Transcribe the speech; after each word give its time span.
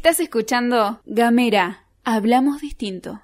Estás 0.00 0.18
escuchando 0.20 0.98
Gamera, 1.04 1.84
hablamos 2.04 2.62
distinto. 2.62 3.20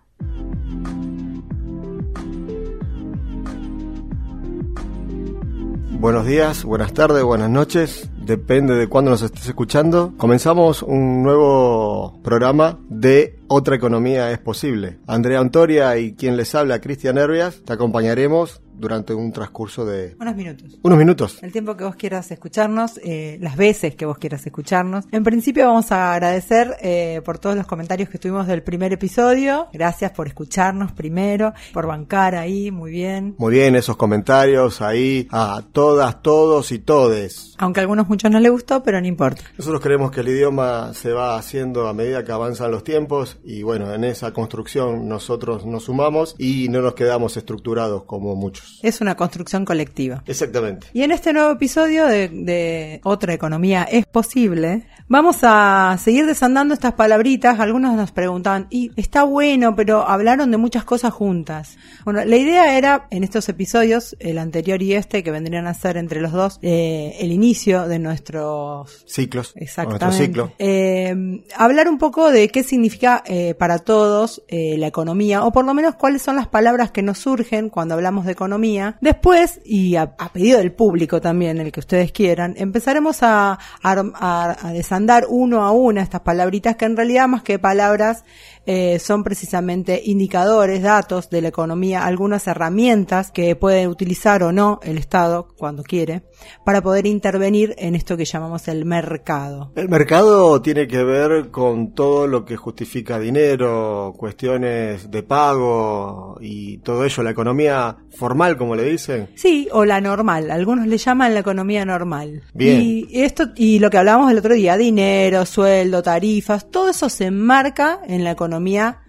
Buenos 5.99 6.27
días, 6.27 6.65
buenas 6.65 6.93
tardes, 6.93 7.23
buenas 7.23 7.49
noches, 7.49 8.11
depende 8.19 8.75
de 8.75 8.89
cuándo 8.89 9.11
nos 9.11 9.23
estés 9.23 9.47
escuchando. 9.47 10.13
Comenzamos 10.19 10.83
un 10.83 11.23
nuevo 11.23 12.21
programa 12.23 12.79
de 12.91 13.39
Otra 13.49 13.77
Economía 13.77 14.31
es 14.31 14.39
Posible. 14.39 14.99
Andrea 15.07 15.41
Antoria 15.41 15.97
y 15.97 16.15
quien 16.15 16.37
les 16.37 16.55
habla, 16.55 16.83
Cristian 16.83 17.17
Herbias, 17.17 17.63
te 17.65 17.73
acompañaremos 17.73 18.61
durante 18.79 19.15
un 19.15 19.33
transcurso 19.33 19.85
de... 19.85 20.17
Unos 20.21 20.37
minutos. 20.37 20.79
Unos 20.83 20.99
minutos. 20.99 21.43
El 21.43 21.53
tiempo 21.53 21.77
que 21.77 21.85
vos 21.85 21.97
quieras 21.97 22.31
escucharnos, 22.31 23.01
eh, 23.03 23.39
las 23.41 23.57
veces 23.57 23.95
que 23.95 24.07
vos 24.07 24.19
quieras 24.19 24.47
escucharnos. 24.47 25.07
En 25.13 25.25
principio 25.25 25.67
vamos 25.67 25.93
a 25.93 26.13
agradecer 26.15 26.77
eh, 26.81 27.21
por 27.25 27.39
todos 27.39 27.57
los 27.57 27.67
comentarios 27.67 28.09
que 28.09 28.19
tuvimos 28.19 28.47
del 28.47 28.63
primer 28.63 28.93
episodio. 28.93 29.69
Gracias 29.73 30.13
por 30.13 30.27
escucharnos 30.27 30.93
primero, 30.93 31.53
por 31.73 31.87
bancar 31.87 32.35
ahí, 32.35 32.71
muy 32.71 32.91
bien. 32.91 33.35
Muy 33.39 33.55
bien, 33.55 33.77
esos 33.77 33.97
comentarios 33.97 34.81
ahí 34.81 35.29
a 35.31 35.63
todas, 35.73 36.23
todos 36.23 36.73
y 36.73 36.79
todes. 36.79 37.55
Aunque 37.59 37.81
a 37.81 37.83
algunos 37.83 38.09
muchos 38.09 38.31
no 38.31 38.41
les 38.41 38.51
gustó, 38.51 38.83
pero 38.83 39.01
no 39.01 39.07
importa. 39.07 39.43
Nosotros 39.57 39.81
creemos 39.81 40.11
que 40.11 40.21
el 40.21 40.29
idioma 40.29 40.93
se 40.95 41.13
va 41.13 41.37
haciendo 41.37 41.89
a 41.89 41.95
medida 41.95 42.25
que 42.25 42.33
avanzan 42.33 42.71
los 42.71 42.85
tiempos 42.85 43.39
y 43.45 43.63
bueno, 43.63 43.93
en 43.93 44.05
esa 44.05 44.33
construcción 44.33 45.09
nosotros 45.09 45.65
nos 45.65 45.85
sumamos 45.85 46.35
y 46.39 46.69
no 46.69 46.83
nos 46.83 46.95
quedamos 46.95 47.37
estructurados 47.37 48.05
como 48.05 48.35
muchos. 48.35 48.66
Es 48.83 49.01
una 49.01 49.17
construcción 49.17 49.65
colectiva. 49.65 50.23
Exactamente. 50.27 50.89
Y 50.93 51.03
en 51.03 51.13
este 51.13 51.33
nuevo 51.33 51.51
episodio 51.51 52.07
de, 52.07 52.29
de 52.29 53.01
Otra 53.05 53.35
Economía 53.35 53.85
es 53.85 54.07
Posible, 54.07 54.87
vamos 55.09 55.39
a 55.43 55.97
seguir 56.03 56.27
desandando 56.27 56.75
estas 56.75 56.93
palabritas. 56.95 57.61
Algunos 57.61 57.95
nos 57.97 58.13
preguntaban, 58.13 58.67
y 58.71 58.91
está 58.97 59.23
bueno, 59.25 59.75
pero 59.77 60.07
hablaron 60.09 60.51
de 60.51 60.57
muchas 60.57 60.85
cosas 60.85 61.13
juntas. 61.13 61.77
Bueno, 62.05 62.25
la 62.25 62.37
idea 62.37 62.77
era, 62.77 63.07
en 63.11 63.25
estos 63.25 63.49
episodios, 63.49 64.17
el 64.21 64.39
anterior 64.39 64.83
y 64.83 64.95
este, 64.95 65.23
que 65.23 65.31
vendrían 65.31 65.67
a 65.67 65.75
ser 65.75 65.97
entre 65.97 66.21
los 66.21 66.33
dos, 66.33 66.59
eh, 66.63 67.17
el 67.21 67.33
inicio 67.33 67.89
de 67.89 67.99
nuestros 67.99 69.05
Ciclos. 69.07 69.53
Exactamente. 69.57 70.05
Nuestro 70.05 70.25
ciclo. 70.27 70.53
Eh, 70.59 71.45
hablar 71.57 71.89
un 71.89 71.99
poco 71.99 72.31
de 72.31 72.49
qué 72.49 72.63
significa 72.63 73.23
eh, 73.27 73.55
para 73.55 73.79
todos 73.79 74.43
la 74.49 74.87
economía, 74.87 75.45
o 75.45 75.53
por 75.53 75.65
lo 75.65 75.75
menos 75.75 75.95
cuáles 75.97 76.23
son 76.23 76.37
las 76.37 76.49
palabras 76.49 76.91
que 76.91 77.03
nos 77.03 77.19
surgen 77.19 77.69
cuando 77.71 77.95
hablamos 77.95 78.27
de 78.27 78.33
economía. 78.33 78.97
Después, 79.01 79.61
y 79.65 79.97
a, 79.97 80.15
a 80.19 80.33
pedido 80.33 80.59
del 80.59 80.73
público 80.73 81.21
también, 81.21 81.59
el 81.59 81.73
que 81.73 81.81
ustedes 81.81 82.13
quieran, 82.13 82.55
empezaremos 82.57 83.23
a, 83.23 83.59
a, 83.83 83.93
a- 84.15 84.57
a 84.69 84.73
desandar 84.97 85.27
uno 85.29 85.63
a 85.63 85.73
una 85.73 86.01
estas 86.01 86.23
palabritas 86.23 86.77
que 86.77 86.87
en 86.87 86.97
realidad 86.97 87.29
más 87.29 87.43
que 87.43 87.59
palabras 87.59 88.25
eh, 88.69 88.99
son 88.99 89.23
precisamente 89.23 90.01
indicadores, 90.07 90.83
datos 90.83 91.31
de 91.31 91.41
la 91.41 91.49
economía, 91.49 92.05
algunas 92.05 92.49
herramientas 92.49 93.31
que 93.31 93.55
puede 93.55 93.87
utilizar 93.87 94.43
o 94.43 94.51
no 94.51 94.81
el 94.83 94.99
Estado 94.99 95.47
cuando 95.57 95.85
quiere 95.85 96.23
para 96.65 96.83
poder 96.83 97.07
intervenir 97.07 97.75
en 97.79 97.95
esto 97.95 98.17
que 98.17 98.25
llamamos 98.25 98.67
el 98.67 98.85
mercado. 98.85 99.71
El 99.77 99.89
mercado 99.89 100.61
tiene 100.63 100.89
que 100.89 101.05
ver 101.05 101.51
con 101.51 101.93
todo 101.93 102.27
lo 102.27 102.45
que 102.45 102.57
justifica 102.57 103.21
dinero, 103.21 104.15
cuestiones 104.17 105.11
de 105.13 105.23
pago 105.23 106.37
y 106.41 106.79
todo 106.79 107.05
ello, 107.05 107.23
la 107.23 107.31
economía 107.31 107.99
formal, 108.11 108.57
como 108.57 108.75
le 108.75 108.83
dicen. 108.83 109.29
Sí, 109.37 109.69
o 109.71 109.85
la 109.85 110.01
normal. 110.01 110.51
Algunos 110.51 110.89
le 110.89 110.99
llaman 110.99 111.35
la 111.35 111.41
economía 111.41 111.85
normal. 111.85 112.43
Bien. 112.53 112.81
Y 112.83 113.23
esto 113.23 113.51
y 113.55 113.79
lo 113.79 113.91
que 113.91 113.99
hablábamos 113.99 114.33
el 114.33 114.39
otro 114.39 114.55
día, 114.55 114.77
dinero, 114.87 115.45
sueldo, 115.47 116.03
tarifas, 116.03 116.71
todo 116.71 116.91
eso 116.91 117.09
se 117.09 117.27
enmarca 117.27 117.99
en 118.07 118.23
la 118.23 118.31
economía 118.31 119.01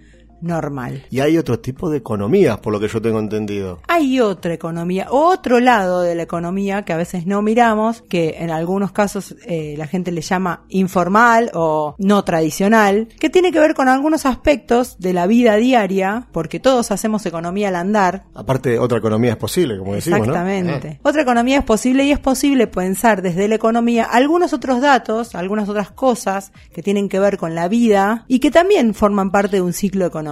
normal. 0.41 1.05
Y 1.09 1.19
hay 1.19 1.37
otro 1.37 1.59
tipo 1.59 1.89
de 1.89 1.97
economías, 1.97 2.59
por 2.59 2.73
lo 2.73 2.79
que 2.79 2.87
yo 2.87 3.01
tengo 3.01 3.19
entendido. 3.19 3.79
Hay 3.87 4.19
otra 4.19 4.53
economía, 4.53 5.07
otro 5.09 5.59
lado 5.59 6.01
de 6.01 6.15
la 6.15 6.23
economía 6.23 6.83
que 6.83 6.93
a 6.93 6.97
veces 6.97 7.25
no 7.25 7.41
miramos, 7.41 8.03
que 8.09 8.37
en 8.39 8.51
algunos 8.51 8.91
casos 8.91 9.35
eh, 9.45 9.75
la 9.77 9.87
gente 9.87 10.11
le 10.11 10.21
llama 10.21 10.63
informal 10.69 11.51
o 11.53 11.95
no 11.97 12.23
tradicional, 12.23 13.07
que 13.19 13.29
tiene 13.29 13.51
que 13.51 13.59
ver 13.59 13.73
con 13.73 13.89
algunos 13.89 14.25
aspectos 14.25 14.97
de 14.99 15.13
la 15.13 15.27
vida 15.27 15.55
diaria, 15.55 16.27
porque 16.31 16.59
todos 16.59 16.91
hacemos 16.91 17.25
economía 17.25 17.69
al 17.69 17.75
andar, 17.75 18.25
Aparte, 18.33 18.79
otra 18.79 18.99
economía 18.99 19.31
es 19.31 19.37
posible, 19.37 19.77
como 19.77 19.95
decimos, 19.95 20.19
¿no? 20.19 20.25
Exactamente. 20.25 20.87
Eh. 20.87 20.99
Otra 21.03 21.21
economía 21.21 21.59
es 21.59 21.63
posible 21.63 22.03
y 22.05 22.11
es 22.11 22.19
posible 22.19 22.67
pensar 22.67 23.21
desde 23.21 23.47
la 23.47 23.55
economía 23.55 24.05
algunos 24.05 24.53
otros 24.53 24.81
datos, 24.81 25.35
algunas 25.35 25.67
otras 25.69 25.91
cosas 25.91 26.51
que 26.73 26.83
tienen 26.83 27.09
que 27.09 27.19
ver 27.19 27.37
con 27.37 27.55
la 27.55 27.67
vida 27.67 28.25
y 28.27 28.39
que 28.39 28.51
también 28.51 28.93
forman 28.93 29.31
parte 29.31 29.57
de 29.57 29.61
un 29.61 29.73
ciclo 29.73 30.05
económico. 30.05 30.26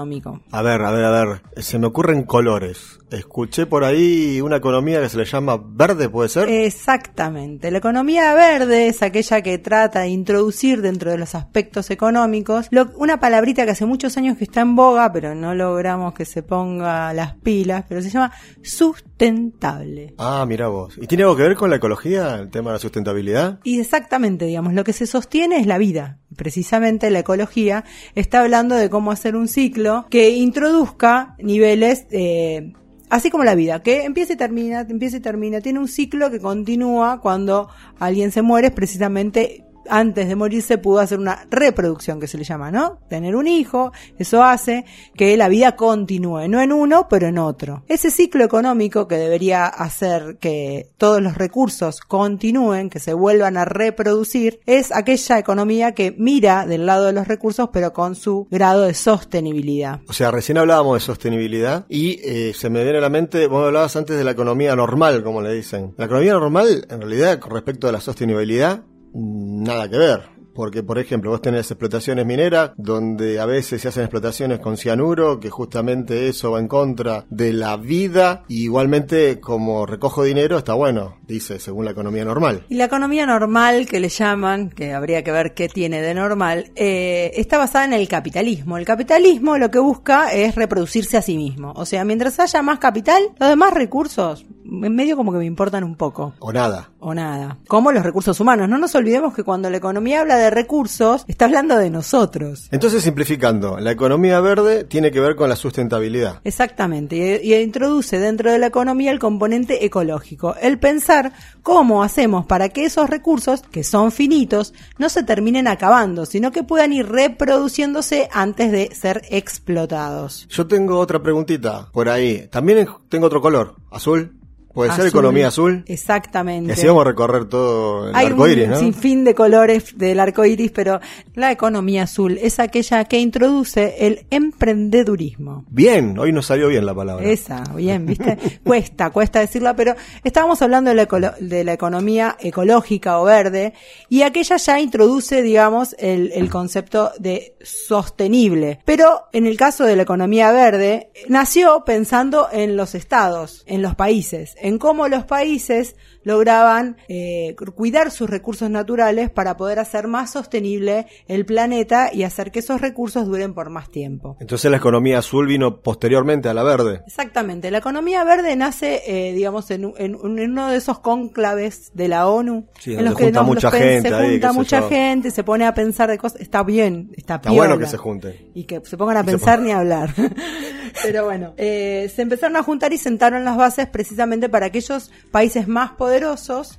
A 0.52 0.62
ver, 0.62 0.82
a 0.82 0.92
ver, 0.92 1.06
a 1.06 1.12
ver, 1.12 1.42
se 1.58 1.80
me 1.80 1.88
ocurren 1.88 2.24
colores. 2.24 3.00
Escuché 3.12 3.66
por 3.66 3.84
ahí 3.84 4.42
una 4.42 4.58
economía 4.58 5.00
que 5.02 5.10
se 5.10 5.18
le 5.18 5.26
llama 5.26 5.62
verde, 5.64 6.10
¿puede 6.10 6.28
ser? 6.30 6.50
Exactamente. 6.50 7.70
La 7.72 7.78
economía 7.78 8.34
verde 8.34 8.88
es 8.88 9.02
aquella 9.04 9.42
que 9.42 9.58
trata 9.60 10.02
de 10.02 10.10
introducir 10.10 10.82
dentro 10.82 11.12
de 11.12 11.18
los 11.18 11.36
aspectos 11.36 11.92
económicos 11.92 12.68
lo- 12.72 12.92
una 12.98 13.20
palabrita 13.20 13.64
que 13.66 13.72
hace 13.72 13.86
muchos 13.86 14.18
años 14.18 14.38
que 14.38 14.46
está 14.46 14.62
en 14.62 14.76
boga, 14.76 15.12
pero 15.14 15.36
no 15.36 15.54
logramos 15.54 16.14
que 16.14 16.26
se 16.26 16.42
ponga 16.44 17.14
las 17.14 17.36
pilas, 17.36 17.86
pero 17.88 18.02
se 18.02 18.10
llama 18.10 18.32
sustentable. 18.64 20.14
Ah, 20.18 20.46
mira 20.48 20.68
vos. 20.68 20.98
¿Y 21.00 21.08
tiene 21.08 21.24
algo 21.24 21.36
que 21.36 21.44
ver 21.44 21.56
con 21.56 21.70
la 21.70 21.78
ecología, 21.78 22.36
el 22.36 22.50
tema 22.50 22.72
de 22.72 22.76
la 22.76 22.80
sustentabilidad? 22.80 23.60
Y 23.64 23.80
exactamente, 23.80 24.46
digamos, 24.46 24.74
lo 24.74 24.84
que 24.84 24.94
se 24.94 25.06
sostiene 25.08 25.58
es 25.60 25.68
la 25.68 25.78
vida. 25.78 26.20
Precisamente 26.36 27.10
la 27.10 27.20
ecología 27.20 27.86
está 28.16 28.42
hablando 28.42 28.76
de 28.76 28.90
cómo 28.90 29.12
hacer 29.12 29.36
un 29.36 29.48
ciclo 29.48 30.06
que 30.10 30.32
introduzca 30.32 31.36
niveles, 31.40 32.08
eh, 32.12 32.74
así 33.16 33.30
como 33.30 33.46
la 33.46 33.56
vida, 33.56 33.82
que 33.82 34.04
empieza 34.04 34.34
y 34.34 34.36
termina, 34.36 34.82
empieza 34.82 35.18
y 35.18 35.20
termina. 35.22 35.62
Tiene 35.62 35.80
un 35.80 35.88
ciclo 35.88 36.30
que 36.30 36.40
continúa 36.40 37.22
cuando 37.22 37.70
alguien 37.98 38.32
se 38.32 38.42
muere, 38.42 38.68
es 38.68 38.74
precisamente 38.74 39.65
antes 39.90 40.28
de 40.28 40.36
morirse 40.36 40.78
pudo 40.78 41.00
hacer 41.00 41.20
una 41.20 41.46
reproducción 41.50 42.20
que 42.20 42.28
se 42.28 42.38
le 42.38 42.44
llama, 42.44 42.72
¿no? 42.72 43.00
Tener 43.10 43.36
un 43.36 43.48
hijo, 43.48 43.92
eso 44.18 44.44
hace 44.44 44.86
que 45.16 45.36
la 45.38 45.48
vida 45.48 45.76
continúe, 45.76 46.48
no 46.48 46.62
en 46.62 46.72
uno, 46.72 47.08
pero 47.10 47.28
en 47.28 47.38
otro. 47.38 47.84
Ese 47.88 48.12
ciclo 48.12 48.44
económico 48.44 49.08
que 49.08 49.16
debería 49.16 49.66
hacer 49.66 50.38
que 50.40 50.90
todos 50.98 51.22
los 51.22 51.36
recursos 51.36 52.00
continúen, 52.02 52.90
que 52.90 53.00
se 53.00 53.14
vuelvan 53.14 53.58
a 53.58 53.66
reproducir, 53.66 54.60
es 54.66 54.92
aquella 54.92 55.40
economía 55.40 55.94
que 55.94 56.14
mira 56.18 56.66
del 56.66 56.86
lado 56.86 57.06
de 57.06 57.14
los 57.14 57.28
recursos, 57.28 57.70
pero 57.72 57.94
con 57.94 58.16
su 58.16 58.48
grado 58.52 58.84
de 58.84 58.94
sostenibilidad. 58.94 60.02
O 60.08 60.14
sea, 60.14 60.32
recién 60.32 60.58
hablábamos 60.58 60.96
de 60.96 61.00
sostenibilidad 61.00 61.86
y 61.90 62.20
eh, 62.24 62.54
se 62.54 62.70
me 62.70 62.84
viene 62.84 63.00
a 63.00 63.02
la 63.02 63.10
mente, 63.10 63.48
vos 63.48 63.66
hablabas 63.66 63.96
antes 63.96 64.18
de 64.18 64.24
la 64.24 64.32
economía 64.32 64.76
normal, 64.76 65.24
como 65.24 65.42
le 65.42 65.54
dicen. 65.54 65.94
La 65.98 66.06
economía 66.06 66.34
normal, 66.34 66.88
en 66.90 67.02
realidad, 67.02 67.40
con 67.40 67.52
respecto 67.52 67.88
a 67.88 67.92
la 67.92 68.02
sostenibilidad, 68.02 68.84
nada 69.16 69.90
que 69.90 69.98
ver. 69.98 70.36
Porque, 70.56 70.84
por 70.84 70.98
ejemplo, 70.98 71.32
vos 71.32 71.42
tenés 71.42 71.70
explotaciones 71.70 72.26
mineras, 72.26 72.72
donde 72.78 73.42
a 73.42 73.46
veces 73.46 73.82
se 73.82 73.90
hacen 73.90 74.04
explotaciones 74.04 74.60
con 74.60 74.78
cianuro, 74.78 75.38
que 75.42 75.50
justamente 75.50 76.30
eso 76.30 76.52
va 76.52 76.60
en 76.60 76.70
contra 76.70 77.26
de 77.30 77.52
la 77.52 77.76
vida, 77.76 78.46
y 78.48 78.64
igualmente 78.64 79.42
como 79.42 79.86
recojo 79.86 80.24
dinero 80.24 80.58
está 80.58 80.74
bueno, 80.74 81.18
dice, 81.28 81.60
según 81.60 81.84
la 81.84 81.92
economía 81.92 82.24
normal. 82.24 82.66
Y 82.70 82.76
la 82.76 82.86
economía 82.86 83.26
normal 83.26 83.86
que 83.86 84.00
le 84.00 84.08
llaman, 84.08 84.70
que 84.70 84.94
habría 84.94 85.26
que 85.26 85.32
ver 85.32 85.54
qué 85.54 85.68
tiene 85.68 86.02
de 86.02 86.14
normal, 86.14 86.72
eh, 86.78 87.32
está 87.36 87.58
basada 87.58 87.84
en 87.84 87.94
el 87.94 88.08
capitalismo. 88.08 88.78
El 88.78 88.86
capitalismo 88.86 89.58
lo 89.58 89.70
que 89.70 89.80
busca 89.80 90.32
es 90.32 90.56
reproducirse 90.56 91.18
a 91.18 91.22
sí 91.22 91.36
mismo. 91.36 91.74
O 91.76 91.86
sea, 91.86 92.06
mientras 92.06 92.40
haya 92.40 92.62
más 92.62 92.80
capital, 92.80 93.22
los 93.38 93.50
demás 93.50 93.74
recursos, 93.74 94.46
medio 94.76 95.16
como 95.16 95.32
que 95.32 95.40
me 95.40 95.46
importan 95.46 95.84
un 95.84 95.96
poco. 95.96 96.34
O 96.40 96.52
nada. 96.52 96.90
O 97.00 97.14
nada. 97.14 97.58
Como 97.68 97.92
los 97.92 98.04
recursos 98.04 98.40
humanos. 98.40 98.70
No 98.70 98.78
nos 98.78 98.96
olvidemos 98.96 99.34
que 99.34 99.44
cuando 99.44 99.70
la 99.70 99.78
economía 99.78 100.22
habla 100.22 100.38
de 100.38 100.50
recursos, 100.50 101.26
está 101.28 101.46
hablando 101.46 101.78
de 101.78 101.90
nosotros. 101.90 102.68
Entonces, 102.72 103.04
simplificando, 103.04 103.80
la 103.80 103.92
economía 103.92 104.40
verde 104.40 104.84
tiene 104.84 105.12
que 105.12 105.20
ver 105.20 105.36
con 105.36 105.50
la 105.50 105.56
sustentabilidad. 105.56 106.42
Exactamente, 106.44 107.42
y, 107.44 107.54
y 107.54 107.56
introduce 107.56 108.20
dentro 108.20 108.52
de 108.52 108.60
la 108.60 108.68
economía 108.68 109.12
el 109.12 109.20
componente 109.20 109.86
ecológico, 109.86 110.56
el 110.62 110.80
pensar 110.80 111.34
cómo 111.64 112.04
hacemos 112.04 112.46
para 112.46 112.70
que 112.70 112.86
esos 112.86 113.10
recursos, 113.10 113.62
que 113.62 113.84
son 113.84 114.12
finitos, 114.12 114.74
no 114.98 115.10
se 115.10 115.24
terminen 115.24 115.68
acabando, 115.68 116.26
sino 116.26 116.52
que 116.52 116.64
puedan 116.64 116.94
ir 116.94 117.08
reproduciéndose 117.08 118.30
antes 118.32 118.72
de 118.72 118.94
ser 118.96 119.24
explotados. 119.30 120.48
Yo 120.50 120.68
tengo 120.68 121.00
otra 121.00 121.22
preguntita 121.22 121.90
por 121.92 122.10
ahí. 122.10 122.48
También 122.52 122.88
tengo 123.10 123.28
otro 123.28 123.42
color, 123.42 123.76
azul. 123.92 124.35
¿Puede 124.76 124.92
ser 124.92 125.08
economía 125.08 125.48
azul? 125.48 125.86
Exactamente. 125.88 126.70
Y 126.70 126.74
así 126.74 126.86
vamos 126.86 127.06
a 127.06 127.08
recorrer 127.08 127.46
todo 127.46 128.10
el 128.10 128.16
Hay 128.16 128.28
arco 128.28 128.46
iris, 128.46 128.68
¿no? 128.68 128.78
sinfín 128.78 129.24
de 129.24 129.34
colores 129.34 129.98
del 129.98 130.20
arco 130.20 130.44
iris, 130.44 130.72
pero 130.72 131.00
la 131.34 131.50
economía 131.50 132.04
azul 132.04 132.38
es 132.42 132.60
aquella 132.60 133.06
que 133.06 133.18
introduce 133.18 134.06
el 134.06 134.26
emprendedurismo. 134.30 135.64
Bien, 135.70 136.20
hoy 136.20 136.34
nos 136.34 136.48
salió 136.48 136.68
bien 136.68 136.86
la 136.86 136.94
palabra. 136.94 137.26
Esa, 137.26 137.64
bien, 137.74 138.06
¿viste? 138.06 138.38
cuesta, 138.66 139.12
cuesta 139.12 139.40
decirla, 139.40 139.78
pero 139.78 139.96
estábamos 140.26 140.62
hablando 140.62 140.90
de 140.90 140.96
la, 140.96 141.36
de 141.40 141.64
la 141.64 141.72
economía 141.72 142.36
ecológica 142.42 143.22
o 143.22 143.24
verde 143.24 143.74
y 144.10 144.24
aquella 144.24 144.58
ya 144.58 144.82
introduce, 144.82 145.42
digamos, 145.42 145.96
el, 146.00 146.34
el 146.34 146.50
concepto 146.50 147.12
de 147.18 147.56
sostenible. 147.62 148.80
Pero 148.84 149.30
en 149.32 149.48
el 149.48 149.56
caso 149.56 149.86
de 149.86 149.96
la 149.96 150.04
economía 150.04 150.52
verde, 150.52 151.12
nació 151.30 151.86
pensando 151.86 152.50
en 152.52 152.76
los 152.76 152.94
estados, 152.94 153.64
en 153.68 153.82
los 153.82 153.96
países, 153.96 154.58
en 154.66 154.80
cómo 154.80 155.08
los 155.08 155.26
países 155.26 155.96
lograban 156.26 156.98
eh, 157.08 157.56
cuidar 157.76 158.12
sus 158.12 158.30
recursos 158.30 158.70
naturales 158.70 159.30
para 159.30 159.56
poder 159.56 159.80
hacer 159.80 160.08
más 160.08 160.32
sostenible 160.32 161.06
el 161.28 161.46
planeta 161.46 162.10
y 162.14 162.24
hacer 162.24 162.52
que 162.52 162.60
esos 162.60 162.82
recursos 162.82 163.26
duren 163.26 163.54
por 163.54 163.70
más 163.70 163.90
tiempo. 163.90 164.36
Entonces 164.42 164.70
la 164.70 164.78
economía 164.78 165.20
azul 165.20 165.48
vino 165.48 165.80
posteriormente 165.82 166.50
a 166.50 166.54
la 166.54 166.64
verde. 166.64 167.02
Exactamente, 167.08 167.72
la 167.72 167.78
economía 167.78 168.24
verde 168.26 168.56
nace, 168.58 169.02
eh, 169.06 169.34
digamos, 169.34 169.72
en, 169.72 169.86
un- 169.86 169.94
en 169.98 170.16
un- 170.16 170.40
en 170.40 170.52
uno 170.52 170.70
de 170.70 170.76
esos 170.78 171.00
cónclaves 171.00 171.92
de 171.94 172.08
la 172.10 172.28
ONU, 172.28 172.68
Sí, 172.80 172.96
en 172.96 173.06
los 173.06 173.16
que 173.16 173.26
junta 173.26 173.40
nos- 173.40 173.48
mucha 173.48 173.70
los 173.70 173.80
gente 173.80 174.10
se 174.10 174.16
junta 174.16 174.52
mucha 174.54 174.82
gente, 174.90 175.32
se 175.32 175.44
pone 175.44 175.66
a 175.66 175.74
pensar 175.74 176.10
de 176.10 176.18
cosas, 176.18 176.42
está 176.42 176.64
bien, 176.64 177.12
está, 177.16 177.36
Está 177.36 177.52
bueno 177.52 177.78
que 177.78 177.86
se 177.86 177.98
junten. 177.98 178.50
y 178.56 178.64
que 178.64 178.82
se 178.84 178.98
pongan 178.98 179.18
a 179.18 179.24
pensar 179.24 179.60
ni 179.62 179.72
a 179.72 179.78
hablar. 179.80 180.10
Pero 181.04 181.26
bueno, 181.26 181.54
eh, 181.58 182.12
se 182.16 182.22
empezaron 182.24 182.56
a 182.56 182.64
juntar 182.64 182.92
y 182.94 182.98
sentaron 182.98 183.44
las 183.44 183.58
bases 183.58 183.88
precisamente 183.88 184.50
para 184.50 184.70
que 184.72 184.80
aquellos 184.80 185.12
países 185.32 185.68
más 185.68 185.92
poderosos 185.92 186.15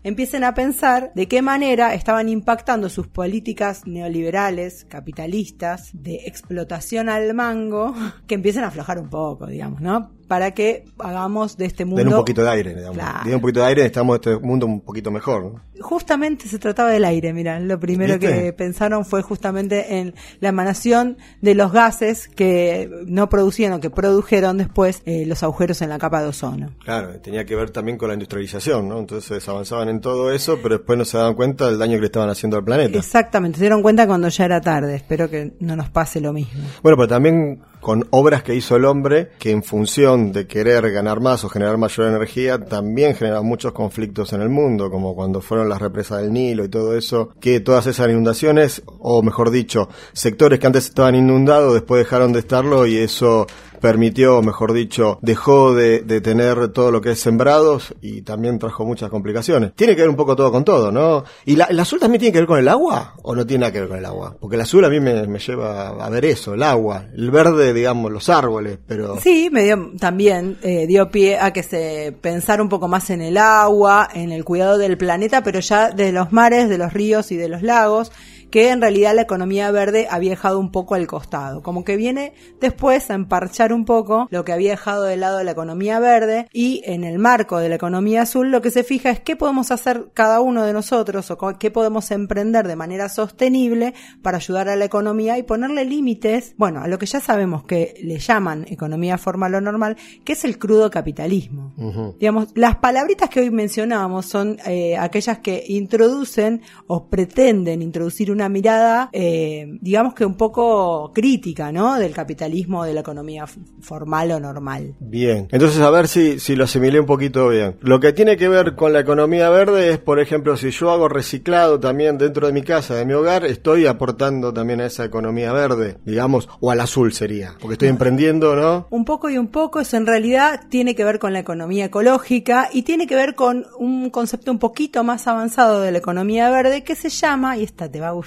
empiecen 0.02 0.44
a 0.44 0.54
pensar 0.54 1.12
de 1.14 1.28
qué 1.28 1.42
manera 1.42 1.94
estaban 1.94 2.28
impactando 2.28 2.88
sus 2.88 3.08
políticas 3.08 3.86
neoliberales, 3.86 4.84
capitalistas, 4.88 5.90
de 5.92 6.26
explotación 6.26 7.08
al 7.08 7.34
mango, 7.34 7.94
que 8.26 8.34
empiecen 8.34 8.64
a 8.64 8.68
aflojar 8.68 8.98
un 8.98 9.10
poco, 9.10 9.46
digamos, 9.46 9.80
¿no? 9.80 10.12
Para 10.26 10.52
que 10.52 10.84
hagamos 10.98 11.56
de 11.56 11.66
este 11.66 11.84
mundo... 11.84 12.02
Den 12.02 12.08
un 12.08 12.18
poquito 12.18 12.42
de 12.42 12.50
aire, 12.50 12.74
digamos. 12.74 12.96
Claro. 12.96 13.20
Den 13.24 13.34
un 13.34 13.40
poquito 13.40 13.60
de 13.60 13.66
aire 13.66 13.82
y 13.82 13.86
estamos 13.86 14.16
en 14.16 14.32
este 14.32 14.46
mundo 14.46 14.66
un 14.66 14.80
poquito 14.80 15.10
mejor. 15.10 15.44
¿no? 15.44 15.60
Justamente 15.80 16.48
se 16.48 16.58
trataba 16.58 16.90
del 16.90 17.04
aire, 17.04 17.32
mira, 17.32 17.60
lo 17.60 17.78
primero 17.78 18.18
¿Viste? 18.18 18.42
que 18.42 18.52
pensaron 18.52 19.04
fue 19.04 19.22
justamente 19.22 19.98
en 19.98 20.14
la 20.40 20.48
emanación 20.48 21.18
de 21.40 21.54
los 21.54 21.72
gases 21.72 22.28
que 22.28 22.90
no 23.06 23.28
producían 23.28 23.72
o 23.74 23.80
que 23.80 23.90
produjeron 23.90 24.58
después 24.58 25.02
eh, 25.04 25.24
los 25.26 25.42
agujeros 25.42 25.82
en 25.82 25.90
la 25.90 25.98
capa 25.98 26.22
de 26.22 26.28
ozono. 26.28 26.70
Claro, 26.84 27.20
tenía 27.20 27.44
que 27.44 27.54
ver 27.56 27.70
también 27.70 27.98
con 27.98 28.08
la 28.08 28.14
industrialización, 28.14 28.88
¿no? 28.88 28.98
Entonces 28.98 29.46
avanzaban 29.48 29.88
en 29.88 30.00
todo 30.00 30.32
eso, 30.32 30.58
pero 30.62 30.78
después 30.78 30.98
no 30.98 31.04
se 31.04 31.18
daban 31.18 31.34
cuenta 31.34 31.66
del 31.66 31.78
daño 31.78 31.94
que 31.94 32.00
le 32.00 32.06
estaban 32.06 32.30
haciendo 32.30 32.56
al 32.56 32.64
planeta. 32.64 32.98
Exactamente, 32.98 33.58
se 33.58 33.64
dieron 33.64 33.82
cuenta 33.82 34.06
cuando 34.06 34.28
ya 34.28 34.44
era 34.44 34.60
tarde, 34.60 34.96
espero 34.96 35.28
que 35.30 35.52
no 35.60 35.76
nos 35.76 35.90
pase 35.90 36.20
lo 36.20 36.32
mismo. 36.32 36.62
Bueno, 36.82 36.96
pero 36.96 37.08
también 37.08 37.60
con 37.80 38.06
obras 38.10 38.42
que 38.42 38.54
hizo 38.54 38.76
el 38.76 38.84
hombre, 38.84 39.30
que 39.38 39.50
en 39.50 39.62
función 39.62 40.32
de 40.32 40.46
querer 40.46 40.90
ganar 40.90 41.20
más 41.20 41.44
o 41.44 41.48
generar 41.48 41.78
mayor 41.78 42.08
energía, 42.08 42.58
también 42.64 43.14
generan 43.14 43.44
muchos 43.46 43.72
conflictos 43.72 44.32
en 44.32 44.42
el 44.42 44.48
mundo, 44.48 44.90
como 44.90 45.14
cuando 45.14 45.40
fueron 45.40 45.68
las 45.68 45.80
represas 45.80 46.22
del 46.22 46.32
Nilo 46.32 46.64
y 46.64 46.68
todo 46.68 46.96
eso, 46.96 47.30
que 47.40 47.60
todas 47.60 47.86
esas 47.86 48.08
inundaciones, 48.08 48.82
o 48.98 49.22
mejor 49.22 49.50
dicho, 49.50 49.88
sectores 50.12 50.58
que 50.58 50.66
antes 50.66 50.86
estaban 50.86 51.14
inundados, 51.14 51.74
después 51.74 51.98
dejaron 52.04 52.32
de 52.32 52.40
estarlo 52.40 52.86
y 52.86 52.96
eso 52.96 53.46
permitió, 53.80 54.42
mejor 54.42 54.72
dicho, 54.72 55.18
dejó 55.22 55.74
de, 55.74 56.00
tener 56.20 56.68
todo 56.68 56.90
lo 56.90 57.00
que 57.00 57.12
es 57.12 57.20
sembrados 57.20 57.94
y 58.00 58.22
también 58.22 58.58
trajo 58.58 58.84
muchas 58.84 59.10
complicaciones. 59.10 59.72
Tiene 59.74 59.94
que 59.94 60.02
ver 60.02 60.10
un 60.10 60.16
poco 60.16 60.34
todo 60.36 60.50
con 60.50 60.64
todo, 60.64 60.90
¿no? 60.90 61.24
¿Y 61.44 61.56
la, 61.56 61.64
el 61.66 61.78
azul 61.78 62.00
también 62.00 62.20
tiene 62.20 62.32
que 62.32 62.38
ver 62.38 62.46
con 62.46 62.58
el 62.58 62.68
agua 62.68 63.14
o 63.22 63.34
no 63.34 63.46
tiene 63.46 63.62
nada 63.62 63.72
que 63.72 63.80
ver 63.80 63.88
con 63.88 63.98
el 63.98 64.04
agua? 64.04 64.36
Porque 64.40 64.56
el 64.56 64.62
azul 64.62 64.84
a 64.84 64.88
mí 64.88 65.00
me, 65.00 65.26
me 65.26 65.38
lleva 65.38 65.88
a 65.88 66.10
ver 66.10 66.24
eso, 66.24 66.54
el 66.54 66.62
agua. 66.62 67.06
El 67.14 67.30
verde, 67.30 67.72
digamos, 67.72 68.10
los 68.10 68.28
árboles, 68.28 68.78
pero... 68.86 69.18
Sí, 69.20 69.48
me 69.52 69.64
dio, 69.64 69.92
también 69.98 70.58
eh, 70.62 70.86
dio 70.86 71.10
pie 71.10 71.38
a 71.38 71.52
que 71.52 71.62
se 71.62 72.16
pensara 72.20 72.62
un 72.62 72.68
poco 72.68 72.88
más 72.88 73.10
en 73.10 73.20
el 73.20 73.36
agua, 73.36 74.08
en 74.12 74.32
el 74.32 74.44
cuidado 74.44 74.78
del 74.78 74.96
planeta, 74.96 75.42
pero 75.42 75.60
ya 75.60 75.90
de 75.90 76.12
los 76.12 76.32
mares, 76.32 76.68
de 76.68 76.78
los 76.78 76.92
ríos 76.92 77.32
y 77.32 77.36
de 77.36 77.48
los 77.48 77.62
lagos, 77.62 78.12
que 78.56 78.70
en 78.70 78.80
realidad 78.80 79.14
la 79.14 79.20
economía 79.20 79.70
verde 79.70 80.08
había 80.10 80.30
dejado 80.30 80.58
un 80.58 80.72
poco 80.72 80.94
al 80.94 81.06
costado, 81.06 81.62
como 81.62 81.84
que 81.84 81.94
viene 81.96 82.32
después 82.58 83.10
a 83.10 83.14
emparchar 83.14 83.70
un 83.70 83.84
poco 83.84 84.28
lo 84.30 84.46
que 84.46 84.52
había 84.54 84.70
dejado 84.70 85.02
de 85.02 85.18
lado 85.18 85.44
la 85.44 85.50
economía 85.50 85.98
verde 86.00 86.48
y 86.54 86.80
en 86.86 87.04
el 87.04 87.18
marco 87.18 87.58
de 87.58 87.68
la 87.68 87.74
economía 87.74 88.22
azul 88.22 88.50
lo 88.50 88.62
que 88.62 88.70
se 88.70 88.82
fija 88.82 89.10
es 89.10 89.20
qué 89.20 89.36
podemos 89.36 89.70
hacer 89.72 90.08
cada 90.14 90.40
uno 90.40 90.64
de 90.64 90.72
nosotros 90.72 91.30
o 91.30 91.36
qué 91.58 91.70
podemos 91.70 92.10
emprender 92.10 92.66
de 92.66 92.76
manera 92.76 93.10
sostenible 93.10 93.92
para 94.22 94.38
ayudar 94.38 94.70
a 94.70 94.76
la 94.76 94.86
economía 94.86 95.36
y 95.36 95.42
ponerle 95.42 95.84
límites, 95.84 96.54
bueno, 96.56 96.80
a 96.80 96.88
lo 96.88 96.98
que 96.98 97.04
ya 97.04 97.20
sabemos 97.20 97.64
que 97.64 98.00
le 98.02 98.18
llaman 98.18 98.64
economía 98.70 99.18
formal 99.18 99.54
o 99.56 99.60
normal, 99.60 99.98
que 100.24 100.32
es 100.32 100.46
el 100.46 100.58
crudo 100.58 100.90
capitalismo. 100.90 101.74
Digamos, 102.18 102.52
las 102.54 102.76
palabritas 102.76 103.28
que 103.28 103.40
hoy 103.40 103.50
mencionábamos 103.50 104.24
son 104.24 104.56
eh, 104.64 104.96
aquellas 104.96 105.40
que 105.40 105.62
introducen 105.68 106.62
o 106.86 107.08
pretenden 107.08 107.82
introducir 107.82 108.30
una 108.32 108.45
mirada, 108.48 109.10
eh, 109.12 109.78
digamos 109.80 110.14
que 110.14 110.24
un 110.24 110.36
poco 110.36 111.12
crítica, 111.14 111.72
¿no? 111.72 111.98
Del 111.98 112.12
capitalismo 112.12 112.84
de 112.84 112.94
la 112.94 113.00
economía 113.00 113.46
formal 113.80 114.32
o 114.32 114.40
normal. 114.40 114.94
Bien, 115.00 115.48
entonces 115.50 115.80
a 115.80 115.90
ver 115.90 116.08
si, 116.08 116.38
si 116.38 116.56
lo 116.56 116.64
asimilé 116.64 117.00
un 117.00 117.06
poquito 117.06 117.48
bien. 117.48 117.76
Lo 117.80 118.00
que 118.00 118.12
tiene 118.12 118.36
que 118.36 118.48
ver 118.48 118.74
con 118.74 118.92
la 118.92 119.00
economía 119.00 119.50
verde 119.50 119.90
es, 119.90 119.98
por 119.98 120.20
ejemplo, 120.20 120.56
si 120.56 120.70
yo 120.70 120.90
hago 120.90 121.08
reciclado 121.08 121.80
también 121.80 122.18
dentro 122.18 122.46
de 122.46 122.52
mi 122.52 122.62
casa, 122.62 122.94
de 122.94 123.04
mi 123.04 123.12
hogar, 123.12 123.44
estoy 123.44 123.86
aportando 123.86 124.52
también 124.52 124.80
a 124.80 124.86
esa 124.86 125.04
economía 125.04 125.52
verde, 125.52 125.98
digamos, 126.04 126.48
o 126.60 126.70
al 126.70 126.80
azul 126.80 127.12
sería, 127.12 127.54
porque 127.60 127.74
estoy 127.74 127.88
emprendiendo, 127.88 128.56
¿no? 128.56 128.86
Un 128.90 129.04
poco 129.04 129.30
y 129.30 129.38
un 129.38 129.48
poco, 129.48 129.80
eso 129.80 129.96
en 129.96 130.06
realidad 130.06 130.62
tiene 130.68 130.94
que 130.94 131.04
ver 131.04 131.18
con 131.18 131.32
la 131.32 131.40
economía 131.40 131.86
ecológica 131.86 132.68
y 132.72 132.82
tiene 132.82 133.06
que 133.06 133.14
ver 133.14 133.34
con 133.34 133.66
un 133.78 134.10
concepto 134.10 134.50
un 134.50 134.58
poquito 134.58 135.04
más 135.04 135.26
avanzado 135.26 135.80
de 135.80 135.92
la 135.92 135.98
economía 135.98 136.50
verde 136.50 136.84
que 136.84 136.94
se 136.94 137.08
llama, 137.08 137.56
y 137.56 137.64
esta 137.64 137.90
te 137.90 138.00
va 138.00 138.08
a 138.08 138.12
gustar, 138.12 138.25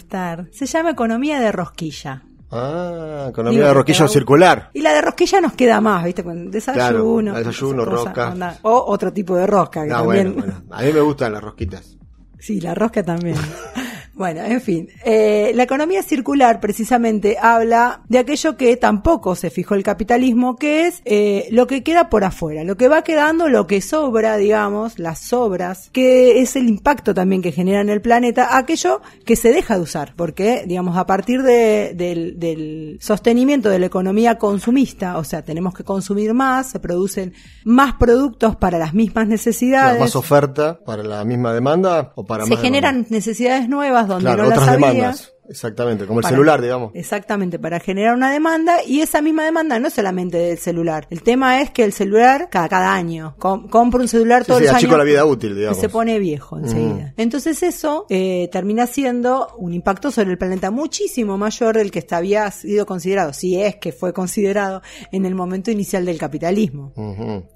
se 0.51 0.65
llama 0.65 0.91
economía 0.91 1.39
de 1.39 1.51
rosquilla. 1.51 2.23
Ah, 2.51 3.27
economía 3.29 3.59
de 3.61 3.67
te 3.67 3.73
roquillo 3.73 3.99
va 3.99 4.05
a- 4.05 4.09
circular. 4.09 4.69
Y 4.73 4.81
la 4.81 4.93
de 4.93 5.01
rosquilla 5.01 5.39
nos 5.41 5.53
queda 5.53 5.79
más, 5.81 6.03
¿viste? 6.03 6.23
Con 6.23 6.49
desayuno. 6.49 7.31
Claro, 7.33 7.37
desayuno, 7.47 7.85
rosca. 7.85 8.29
onda. 8.29 8.57
O 8.63 8.85
otro 8.87 9.13
tipo 9.13 9.35
de 9.35 9.45
rosca 9.45 9.85
que 9.85 9.91
Ah, 9.93 9.97
también. 9.97 10.33
bueno, 10.33 10.47
bueno. 10.53 10.63
A 10.71 10.81
mí 10.81 10.91
me 10.91 11.01
gustan 11.01 11.33
las 11.33 11.43
rosquitas. 11.43 11.95
Sí, 12.39 12.59
la 12.59 12.73
rosca 12.73 13.03
también. 13.03 13.35
bueno, 14.19 14.43
en 14.43 14.61
fin. 14.61 14.89
Eh, 15.03 15.53
la 15.55 15.63
economía 15.63 16.03
circular 16.03 16.59
precisamente 16.59 17.37
habla 17.41 18.01
de 18.09 18.19
aquello 18.19 18.55
que 18.57 18.77
tampoco 18.77 19.33
se 19.33 19.49
fijó 19.49 19.73
el 19.73 19.81
capitalismo, 19.83 20.57
que 20.57 20.85
es 20.85 21.01
eh, 21.05 21.47
lo 21.51 21.65
que 21.65 21.81
queda 21.83 22.09
por 22.09 22.23
afuera, 22.23 22.63
lo 22.63 22.77
que 22.77 22.87
va 22.89 23.01
quedando, 23.03 23.47
lo 23.49 23.65
que 23.65 23.81
sobra, 23.81 24.37
digamos, 24.37 24.99
las 24.99 25.19
sobras, 25.19 25.89
que 25.93 26.41
es 26.41 26.55
el 26.55 26.67
impacto 26.69 27.13
también 27.13 27.41
que 27.41 27.51
genera 27.53 27.81
en 27.81 27.89
el 27.89 28.01
planeta, 28.01 28.57
aquello 28.57 29.01
que 29.25 29.35
se 29.35 29.51
deja 29.53 29.75
de 29.77 29.81
usar, 29.83 30.13
porque, 30.15 30.63
digamos, 30.67 30.97
a 30.97 31.05
partir 31.07 31.41
de- 31.41 31.93
del, 31.95 32.37
del 32.37 32.97
sostenimiento 33.01 33.69
de 33.69 33.79
la 33.79 33.85
economía 33.85 34.37
consumista, 34.37 35.17
o 35.17 35.23
sea, 35.23 35.43
tenemos 35.43 35.73
que 35.73 35.85
consumir 35.85 36.33
más, 36.33 36.71
se 36.71 36.79
producen 36.81 37.33
más 37.63 37.93
productos 37.93 38.57
para 38.57 38.77
las 38.77 38.93
mismas 38.93 39.27
necesidades 39.29 39.99
Más 40.01 40.15
oferta 40.17 40.77
para 40.85 41.03
la 41.03 41.23
misma 41.23 41.53
demanda 41.53 42.11
o 42.15 42.25
para 42.25 42.43
se 42.43 42.49
más 42.49 42.59
generan 42.61 42.95
demanda. 42.95 43.15
necesidades 43.15 43.69
nuevas 43.69 44.08
donde 44.09 44.23
Claro, 44.25 44.43
no 44.43 44.49
las 44.49 44.59
otras 44.59 44.73
había. 44.75 44.87
demandas. 44.89 45.33
Exactamente, 45.49 46.05
como 46.05 46.19
el 46.19 46.23
Para- 46.23 46.35
celular, 46.35 46.61
digamos. 46.61 46.91
Exactamente, 46.93 47.59
para 47.59 47.79
generar 47.79 48.15
una 48.15 48.31
demanda 48.31 48.77
y 48.85 49.01
esa 49.01 49.21
misma 49.21 49.43
demanda 49.43 49.79
no 49.79 49.87
es 49.87 49.93
solamente 49.93 50.37
del 50.37 50.57
celular. 50.57 51.07
El 51.09 51.23
tema 51.23 51.61
es 51.61 51.71
que 51.71 51.83
el 51.83 51.91
celular 51.93 52.49
cada, 52.51 52.69
cada 52.69 52.93
año 52.93 53.35
com- 53.39 53.67
compra 53.67 53.99
un 54.01 54.07
celular 54.07 54.43
Sí, 54.43 54.47
todos 54.47 54.59
sí, 54.61 54.65
los 54.67 54.75
años 54.75 54.97
la 54.97 55.03
vida 55.03 55.25
útil, 55.25 55.51
y 55.51 55.55
digamos. 55.55 55.79
se 55.79 55.89
pone 55.89 56.19
viejo 56.19 56.57
enseguida. 56.57 57.13
Entonces 57.17 57.63
eso 57.63 58.05
eh, 58.09 58.47
termina 58.51 58.85
siendo 58.87 59.47
un 59.57 59.73
impacto 59.73 60.11
sobre 60.11 60.31
el 60.31 60.37
planeta 60.37 60.71
muchísimo 60.71 61.37
mayor 61.37 61.75
del 61.77 61.91
que 61.91 62.05
había 62.11 62.49
sido 62.51 62.85
considerado, 62.85 63.33
si 63.33 63.59
es 63.61 63.75
que 63.77 63.91
fue 63.91 64.13
considerado 64.13 64.81
en 65.11 65.25
el 65.25 65.35
momento 65.35 65.71
inicial 65.71 66.05
del 66.05 66.17
capitalismo. 66.17 66.93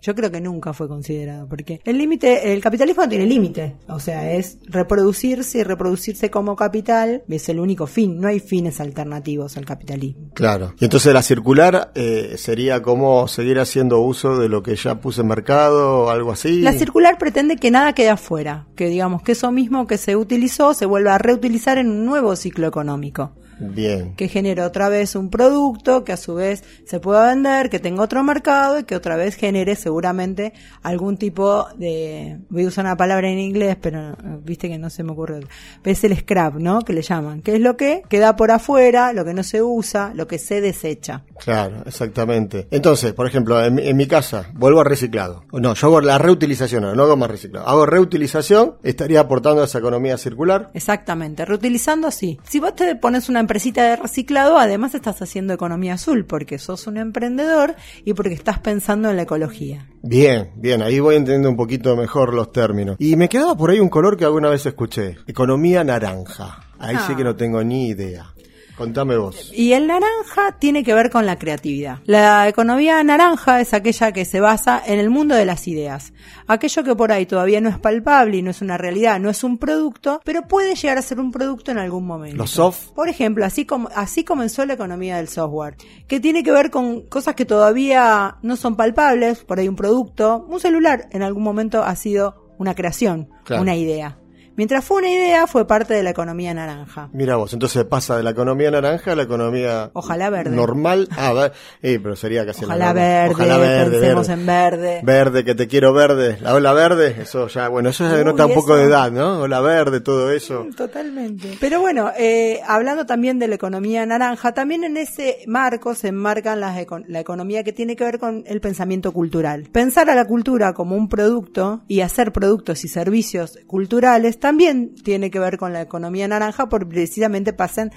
Yo 0.01 0.15
creo 0.15 0.31
que 0.31 0.41
nunca 0.41 0.73
fue 0.73 0.87
considerado, 0.87 1.47
porque 1.47 1.79
el 1.85 1.97
límite, 1.97 2.53
el 2.53 2.61
capitalismo 2.61 3.03
no 3.03 3.09
tiene 3.09 3.25
límite, 3.25 3.75
o 3.87 3.99
sea, 3.99 4.33
es 4.33 4.57
reproducirse 4.63 5.59
y 5.59 5.63
reproducirse 5.63 6.29
como 6.31 6.55
capital, 6.55 7.23
es 7.29 7.49
el 7.49 7.59
único 7.59 7.82
fin, 7.87 8.19
no 8.19 8.27
hay 8.27 8.39
fines 8.39 8.79
alternativos 8.79 9.57
al 9.57 9.65
capitalismo. 9.65 10.29
Claro. 10.33 10.73
Y 10.79 10.85
entonces 10.85 11.13
la 11.13 11.21
circular 11.21 11.91
eh, 11.95 12.35
sería 12.37 12.81
como 12.81 13.27
seguir 13.27 13.59
haciendo 13.59 13.99
uso 13.99 14.37
de 14.37 14.49
lo 14.49 14.63
que 14.63 14.75
ya 14.75 14.99
puse 14.99 15.21
en 15.21 15.27
mercado 15.27 16.03
o 16.03 16.09
algo 16.09 16.31
así. 16.31 16.61
La 16.61 16.73
circular 16.73 17.17
pretende 17.17 17.57
que 17.57 17.71
nada 17.71 17.93
quede 17.93 18.09
afuera, 18.09 18.67
que 18.75 18.87
digamos 18.87 19.21
que 19.21 19.33
eso 19.33 19.51
mismo 19.51 19.87
que 19.87 19.97
se 19.97 20.15
utilizó 20.15 20.73
se 20.73 20.85
vuelva 20.85 21.15
a 21.15 21.17
reutilizar 21.17 21.77
en 21.77 21.89
un 21.89 22.05
nuevo 22.05 22.35
ciclo 22.35 22.67
económico. 22.67 23.33
Bien. 23.59 24.15
que 24.15 24.27
genere 24.27 24.61
otra 24.61 24.89
vez 24.89 25.15
un 25.15 25.29
producto 25.29 26.03
que 26.03 26.13
a 26.13 26.17
su 26.17 26.35
vez 26.35 26.63
se 26.85 26.99
pueda 26.99 27.27
vender, 27.27 27.69
que 27.69 27.79
tenga 27.79 28.03
otro 28.03 28.23
mercado 28.23 28.79
y 28.79 28.83
que 28.83 28.95
otra 28.95 29.15
vez 29.15 29.35
genere 29.35 29.75
seguramente 29.75 30.53
algún 30.81 31.17
tipo 31.17 31.67
de, 31.77 32.39
voy 32.49 32.65
a 32.65 32.67
usar 32.67 32.85
una 32.85 32.97
palabra 32.97 33.29
en 33.29 33.39
inglés, 33.39 33.77
pero 33.79 34.11
eh, 34.11 34.15
viste 34.43 34.69
que 34.69 34.77
no 34.77 34.89
se 34.89 35.03
me 35.03 35.11
ocurre, 35.11 35.41
es 35.83 36.03
el 36.03 36.17
scrap, 36.17 36.55
¿no? 36.55 36.81
Que 36.81 36.93
le 36.93 37.01
llaman, 37.01 37.41
que 37.41 37.55
es 37.55 37.61
lo 37.61 37.77
que 37.77 38.03
queda 38.09 38.35
por 38.35 38.51
afuera, 38.51 39.13
lo 39.13 39.25
que 39.25 39.33
no 39.33 39.43
se 39.43 39.61
usa, 39.61 40.13
lo 40.13 40.27
que 40.27 40.37
se 40.37 40.61
desecha. 40.61 41.23
Claro, 41.43 41.83
exactamente. 41.85 42.67
Entonces, 42.71 43.13
por 43.13 43.27
ejemplo, 43.27 43.63
en, 43.63 43.75
mi- 43.75 43.87
en 43.87 43.97
mi 43.97 44.07
casa, 44.07 44.49
vuelvo 44.53 44.81
a 44.81 44.83
reciclado. 44.83 45.43
No, 45.51 45.73
yo 45.73 45.87
hago 45.87 46.01
la 46.01 46.17
reutilización, 46.17 46.83
ahora, 46.83 46.95
no 46.95 47.03
hago 47.03 47.17
más 47.17 47.29
reciclado. 47.29 47.67
Hago 47.67 47.85
reutilización, 47.85 48.75
estaría 48.83 49.19
aportando 49.19 49.61
a 49.61 49.65
esa 49.65 49.79
economía 49.79 50.17
circular. 50.17 50.69
Exactamente, 50.73 51.43
reutilizando 51.45 52.11
sí. 52.11 52.39
Si 52.47 52.59
vos 52.59 52.75
te 52.75 52.95
pones 52.95 53.29
una 53.29 53.39
empresita 53.39 53.83
de 53.83 53.95
reciclado, 53.97 54.57
además 54.57 54.95
estás 54.95 55.21
haciendo 55.21 55.53
economía 55.53 55.95
azul 55.95 56.25
porque 56.25 56.59
sos 56.59 56.87
un 56.87 56.97
emprendedor 56.97 57.75
y 58.05 58.13
porque 58.13 58.33
estás 58.35 58.59
pensando 58.59 59.09
en 59.09 59.17
la 59.17 59.23
ecología. 59.23 59.87
Bien, 60.01 60.51
bien, 60.55 60.81
ahí 60.81 60.99
voy 60.99 61.15
entendiendo 61.15 61.49
un 61.49 61.57
poquito 61.57 61.95
mejor 61.95 62.33
los 62.33 62.51
términos. 62.51 62.95
Y 62.99 63.15
me 63.15 63.29
quedaba 63.29 63.55
por 63.55 63.69
ahí 63.69 63.79
un 63.79 63.89
color 63.89 64.17
que 64.17 64.25
alguna 64.25 64.49
vez 64.49 64.65
escuché. 64.65 65.17
Economía 65.27 65.83
naranja. 65.83 66.59
Ahí 66.79 66.95
sí 66.97 67.11
Ah. 67.13 67.17
que 67.17 67.23
no 67.23 67.35
tengo 67.35 67.63
ni 67.63 67.87
idea. 67.87 68.33
Contame 68.77 69.17
vos. 69.17 69.51
Y 69.55 69.73
el 69.73 69.85
naranja 69.85 70.57
tiene 70.59 70.83
que 70.83 70.93
ver 70.95 71.11
con 71.11 71.25
la 71.25 71.37
creatividad. 71.37 71.99
La 72.05 72.47
economía 72.47 73.03
naranja 73.03 73.61
es 73.61 73.73
aquella 73.73 74.11
que 74.11 74.25
se 74.25 74.39
basa 74.39 74.81
en 74.85 74.97
el 74.99 75.11
mundo 75.11 75.35
de 75.35 75.45
las 75.45 75.67
ideas. 75.67 76.11
Aquello 76.47 76.83
que 76.83 76.95
por 76.95 77.11
ahí 77.11 77.25
todavía 77.27 77.61
no 77.61 77.69
es 77.69 77.77
palpable 77.77 78.37
y 78.37 78.41
no 78.41 78.49
es 78.49 78.61
una 78.61 78.77
realidad, 78.77 79.19
no 79.19 79.29
es 79.29 79.43
un 79.43 79.57
producto, 79.59 80.21
pero 80.25 80.47
puede 80.47 80.75
llegar 80.75 80.97
a 80.97 81.03
ser 81.03 81.19
un 81.19 81.31
producto 81.31 81.71
en 81.71 81.77
algún 81.77 82.05
momento. 82.05 82.37
Los 82.37 82.51
soft. 82.51 82.89
Por 82.95 83.09
ejemplo, 83.09 83.45
así, 83.45 83.65
como, 83.65 83.89
así 83.95 84.23
comenzó 84.23 84.65
la 84.65 84.73
economía 84.73 85.17
del 85.17 85.27
software, 85.27 85.75
que 86.07 86.19
tiene 86.19 86.43
que 86.43 86.51
ver 86.51 86.71
con 86.71 87.01
cosas 87.01 87.35
que 87.35 87.45
todavía 87.45 88.37
no 88.41 88.55
son 88.55 88.75
palpables, 88.75 89.43
por 89.43 89.59
ahí 89.59 89.67
un 89.67 89.75
producto, 89.75 90.45
un 90.49 90.59
celular 90.59 91.07
en 91.11 91.21
algún 91.21 91.43
momento 91.43 91.83
ha 91.83 91.95
sido 91.95 92.53
una 92.57 92.73
creación, 92.75 93.29
Claro. 93.43 93.61
una 93.61 93.75
idea. 93.75 94.17
Mientras 94.55 94.85
fue 94.85 94.97
una 94.99 95.09
idea, 95.09 95.47
fue 95.47 95.65
parte 95.67 95.93
de 95.93 96.03
la 96.03 96.11
economía 96.11 96.53
naranja. 96.53 97.09
Mira 97.13 97.35
vos, 97.37 97.53
entonces 97.53 97.83
pasa 97.85 98.17
de 98.17 98.23
la 98.23 98.31
economía 98.31 98.69
naranja 98.71 99.13
a 99.13 99.15
la 99.15 99.23
economía 99.23 99.89
Ojalá 99.93 100.29
verde. 100.29 100.55
normal. 100.55 101.07
Ah, 101.17 101.51
eh, 101.81 101.99
pero 102.01 102.15
sería 102.15 102.45
casi 102.45 102.61
la 102.61 102.67
Ojalá 102.67 102.85
normal. 102.87 103.03
verde, 103.03 103.33
Ojalá 103.33 103.57
verde, 103.57 103.91
pensemos 103.99 104.27
verde. 104.27 104.41
en 104.41 104.45
verde. 104.45 105.01
Verde, 105.03 105.43
que 105.43 105.55
te 105.55 105.67
quiero 105.67 105.93
verde. 105.93 106.37
La 106.41 106.53
ola 106.53 106.73
verde, 106.73 107.15
eso 107.21 107.47
ya, 107.47 107.67
bueno, 107.69 107.89
eso 107.89 108.03
ya 108.03 108.15
denota 108.15 108.45
un 108.45 108.53
poco 108.53 108.75
de 108.75 108.83
edad, 108.85 109.11
¿no? 109.11 109.39
Ola 109.41 109.61
verde, 109.61 110.01
todo 110.01 110.31
eso. 110.31 110.67
Totalmente. 110.75 111.57
Pero 111.59 111.81
bueno, 111.81 112.11
eh, 112.17 112.59
hablando 112.67 113.05
también 113.05 113.39
de 113.39 113.47
la 113.47 113.55
economía 113.55 114.05
naranja, 114.05 114.53
también 114.53 114.83
en 114.83 114.97
ese 114.97 115.39
marco 115.47 115.95
se 115.95 116.09
enmarcan 116.09 116.59
las 116.59 116.73
la 117.07 117.19
economía 117.19 117.63
que 117.63 117.71
tiene 117.73 117.95
que 117.95 118.03
ver 118.03 118.19
con 118.19 118.43
el 118.45 118.59
pensamiento 118.61 119.11
cultural. 119.11 119.69
Pensar 119.71 120.09
a 120.09 120.15
la 120.15 120.25
cultura 120.25 120.73
como 120.73 120.95
un 120.95 121.07
producto 121.09 121.83
y 121.87 122.01
hacer 122.01 122.31
productos 122.31 122.83
y 122.83 122.87
servicios 122.87 123.57
culturales 123.67 124.39
también 124.43 124.93
tiene 124.93 125.31
que 125.31 125.39
ver 125.39 125.57
con 125.57 125.71
la 125.71 125.81
economía 125.81 126.27
naranja 126.27 126.67
porque 126.67 126.85
precisamente 126.85 127.53
pasan 127.53 127.91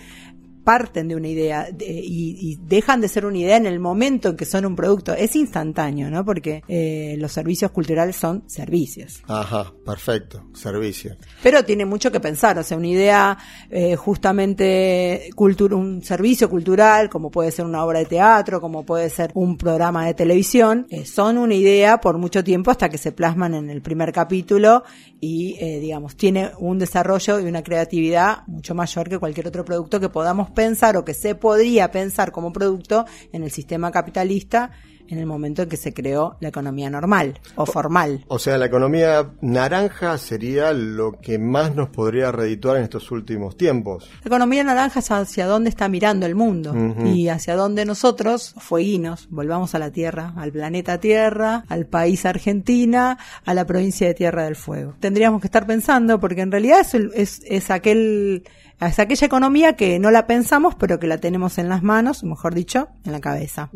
parten 0.66 1.06
de 1.06 1.14
una 1.14 1.28
idea 1.28 1.68
de- 1.70 1.87
y, 1.87 2.37
y 2.40 2.58
dejan 2.66 3.00
de 3.00 3.06
ser 3.06 3.25
una 3.25 3.38
idea 3.38 3.56
en 3.56 3.66
el 3.66 3.78
momento 3.78 4.30
en 4.30 4.37
que 4.37 4.44
son 4.44 4.66
un 4.66 4.75
producto. 4.75 5.14
Es 5.14 5.37
instantáneo, 5.37 6.11
¿no? 6.11 6.25
Porque 6.25 6.64
eh, 6.66 7.14
los 7.18 7.30
servicios 7.30 7.70
culturales 7.70 8.16
son 8.16 8.42
servicios. 8.49 9.23
Ajá, 9.28 9.73
perfecto. 9.85 10.42
Servicio. 10.54 11.16
Pero 11.40 11.64
tiene 11.64 11.85
mucho 11.85 12.11
que 12.11 12.18
pensar, 12.18 12.58
o 12.58 12.64
sea, 12.64 12.76
una 12.76 12.88
idea 12.88 13.38
eh, 13.70 13.94
justamente 13.94 15.30
un 15.37 16.02
servicio 16.02 16.50
cultural, 16.50 17.08
como 17.08 17.30
puede 17.30 17.52
ser 17.52 17.64
una 17.64 17.85
obra 17.85 18.00
de 18.00 18.06
teatro, 18.06 18.61
como 18.61 18.85
puede 18.85 19.08
ser 19.08 19.30
un 19.35 19.56
programa 19.56 20.04
de 20.06 20.14
televisión, 20.14 20.88
eh, 20.90 21.06
son 21.06 21.38
una 21.38 21.54
idea 21.54 22.00
por 22.00 22.18
mucho 22.18 22.42
tiempo 22.42 22.73
hasta 22.73 22.88
que 22.88 22.99
se 22.99 23.12
plasman 23.12 23.54
en 23.54 23.70
el 23.70 23.82
primer 23.82 24.12
capítulo 24.12 24.82
y, 25.20 25.56
eh, 25.61 25.78
digamos, 25.78 26.16
tiene 26.16 26.50
un 26.58 26.80
desarrollo 26.80 27.38
y 27.38 27.44
una 27.44 27.62
creatividad 27.62 28.44
mucho 28.49 28.75
mayor 28.75 29.08
que 29.08 29.18
cualquier 29.18 29.46
otro 29.46 29.64
producto 29.64 30.00
que 30.00 30.08
podamos 30.08 30.50
pensar 30.56 30.96
o 30.96 31.04
que 31.04 31.14
se 31.14 31.36
podría 31.36 31.92
pensar 31.92 32.32
como 32.32 32.52
producto 32.52 33.04
en 33.32 33.44
el 33.44 33.52
sistema 33.52 33.92
capitalista 33.92 34.72
en 35.08 35.18
el 35.18 35.26
momento 35.26 35.62
en 35.62 35.68
que 35.68 35.76
se 35.76 35.92
creó 35.92 36.36
la 36.40 36.48
economía 36.48 36.90
normal 36.90 37.38
o 37.54 37.66
formal. 37.66 38.25
O 38.28 38.38
sea, 38.38 38.58
la 38.58 38.66
economía 38.66 39.32
naranja 39.40 40.18
sería 40.18 40.72
lo 40.72 41.12
que 41.12 41.38
más 41.38 41.75
nos 41.75 41.88
podría 41.90 42.32
redituar 42.32 42.78
en 42.78 42.84
estos 42.84 43.10
últimos 43.10 43.56
tiempos. 43.56 44.10
La 44.25 44.28
economía 44.28 44.64
naranja 44.64 45.00
es 45.00 45.10
hacia 45.10 45.46
dónde 45.46 45.70
está 45.70 45.88
mirando 45.88 46.26
el 46.26 46.34
mundo 46.34 46.75
y 47.04 47.28
hacia 47.28 47.56
dónde 47.56 47.84
nosotros, 47.84 48.54
fueguinos, 48.58 49.28
volvamos 49.30 49.75
a 49.75 49.78
la 49.78 49.90
Tierra, 49.90 50.32
al 50.36 50.52
planeta 50.52 50.98
Tierra, 50.98 51.64
al 51.68 51.86
país 51.86 52.26
Argentina, 52.26 53.18
a 53.44 53.54
la 53.54 53.66
provincia 53.66 54.06
de 54.06 54.14
Tierra 54.14 54.44
del 54.44 54.56
Fuego. 54.56 54.94
Tendríamos 55.00 55.40
que 55.40 55.46
estar 55.46 55.66
pensando 55.66 56.20
porque 56.20 56.40
en 56.40 56.50
realidad 56.50 56.80
es, 56.80 56.94
es, 56.94 57.42
es 57.46 57.70
aquel 57.70 58.44
es 58.80 58.99
aquella 58.99 59.26
economía 59.26 59.75
que 59.75 59.99
no 59.99 60.11
la 60.11 60.26
pensamos 60.26 60.75
pero 60.75 60.99
que 60.99 61.06
la 61.06 61.18
tenemos 61.18 61.59
en 61.59 61.68
las 61.68 61.83
manos, 61.83 62.23
mejor 62.25 62.54
dicho, 62.54 62.88
en 63.04 63.12
la 63.12 63.21
cabeza. 63.21 63.71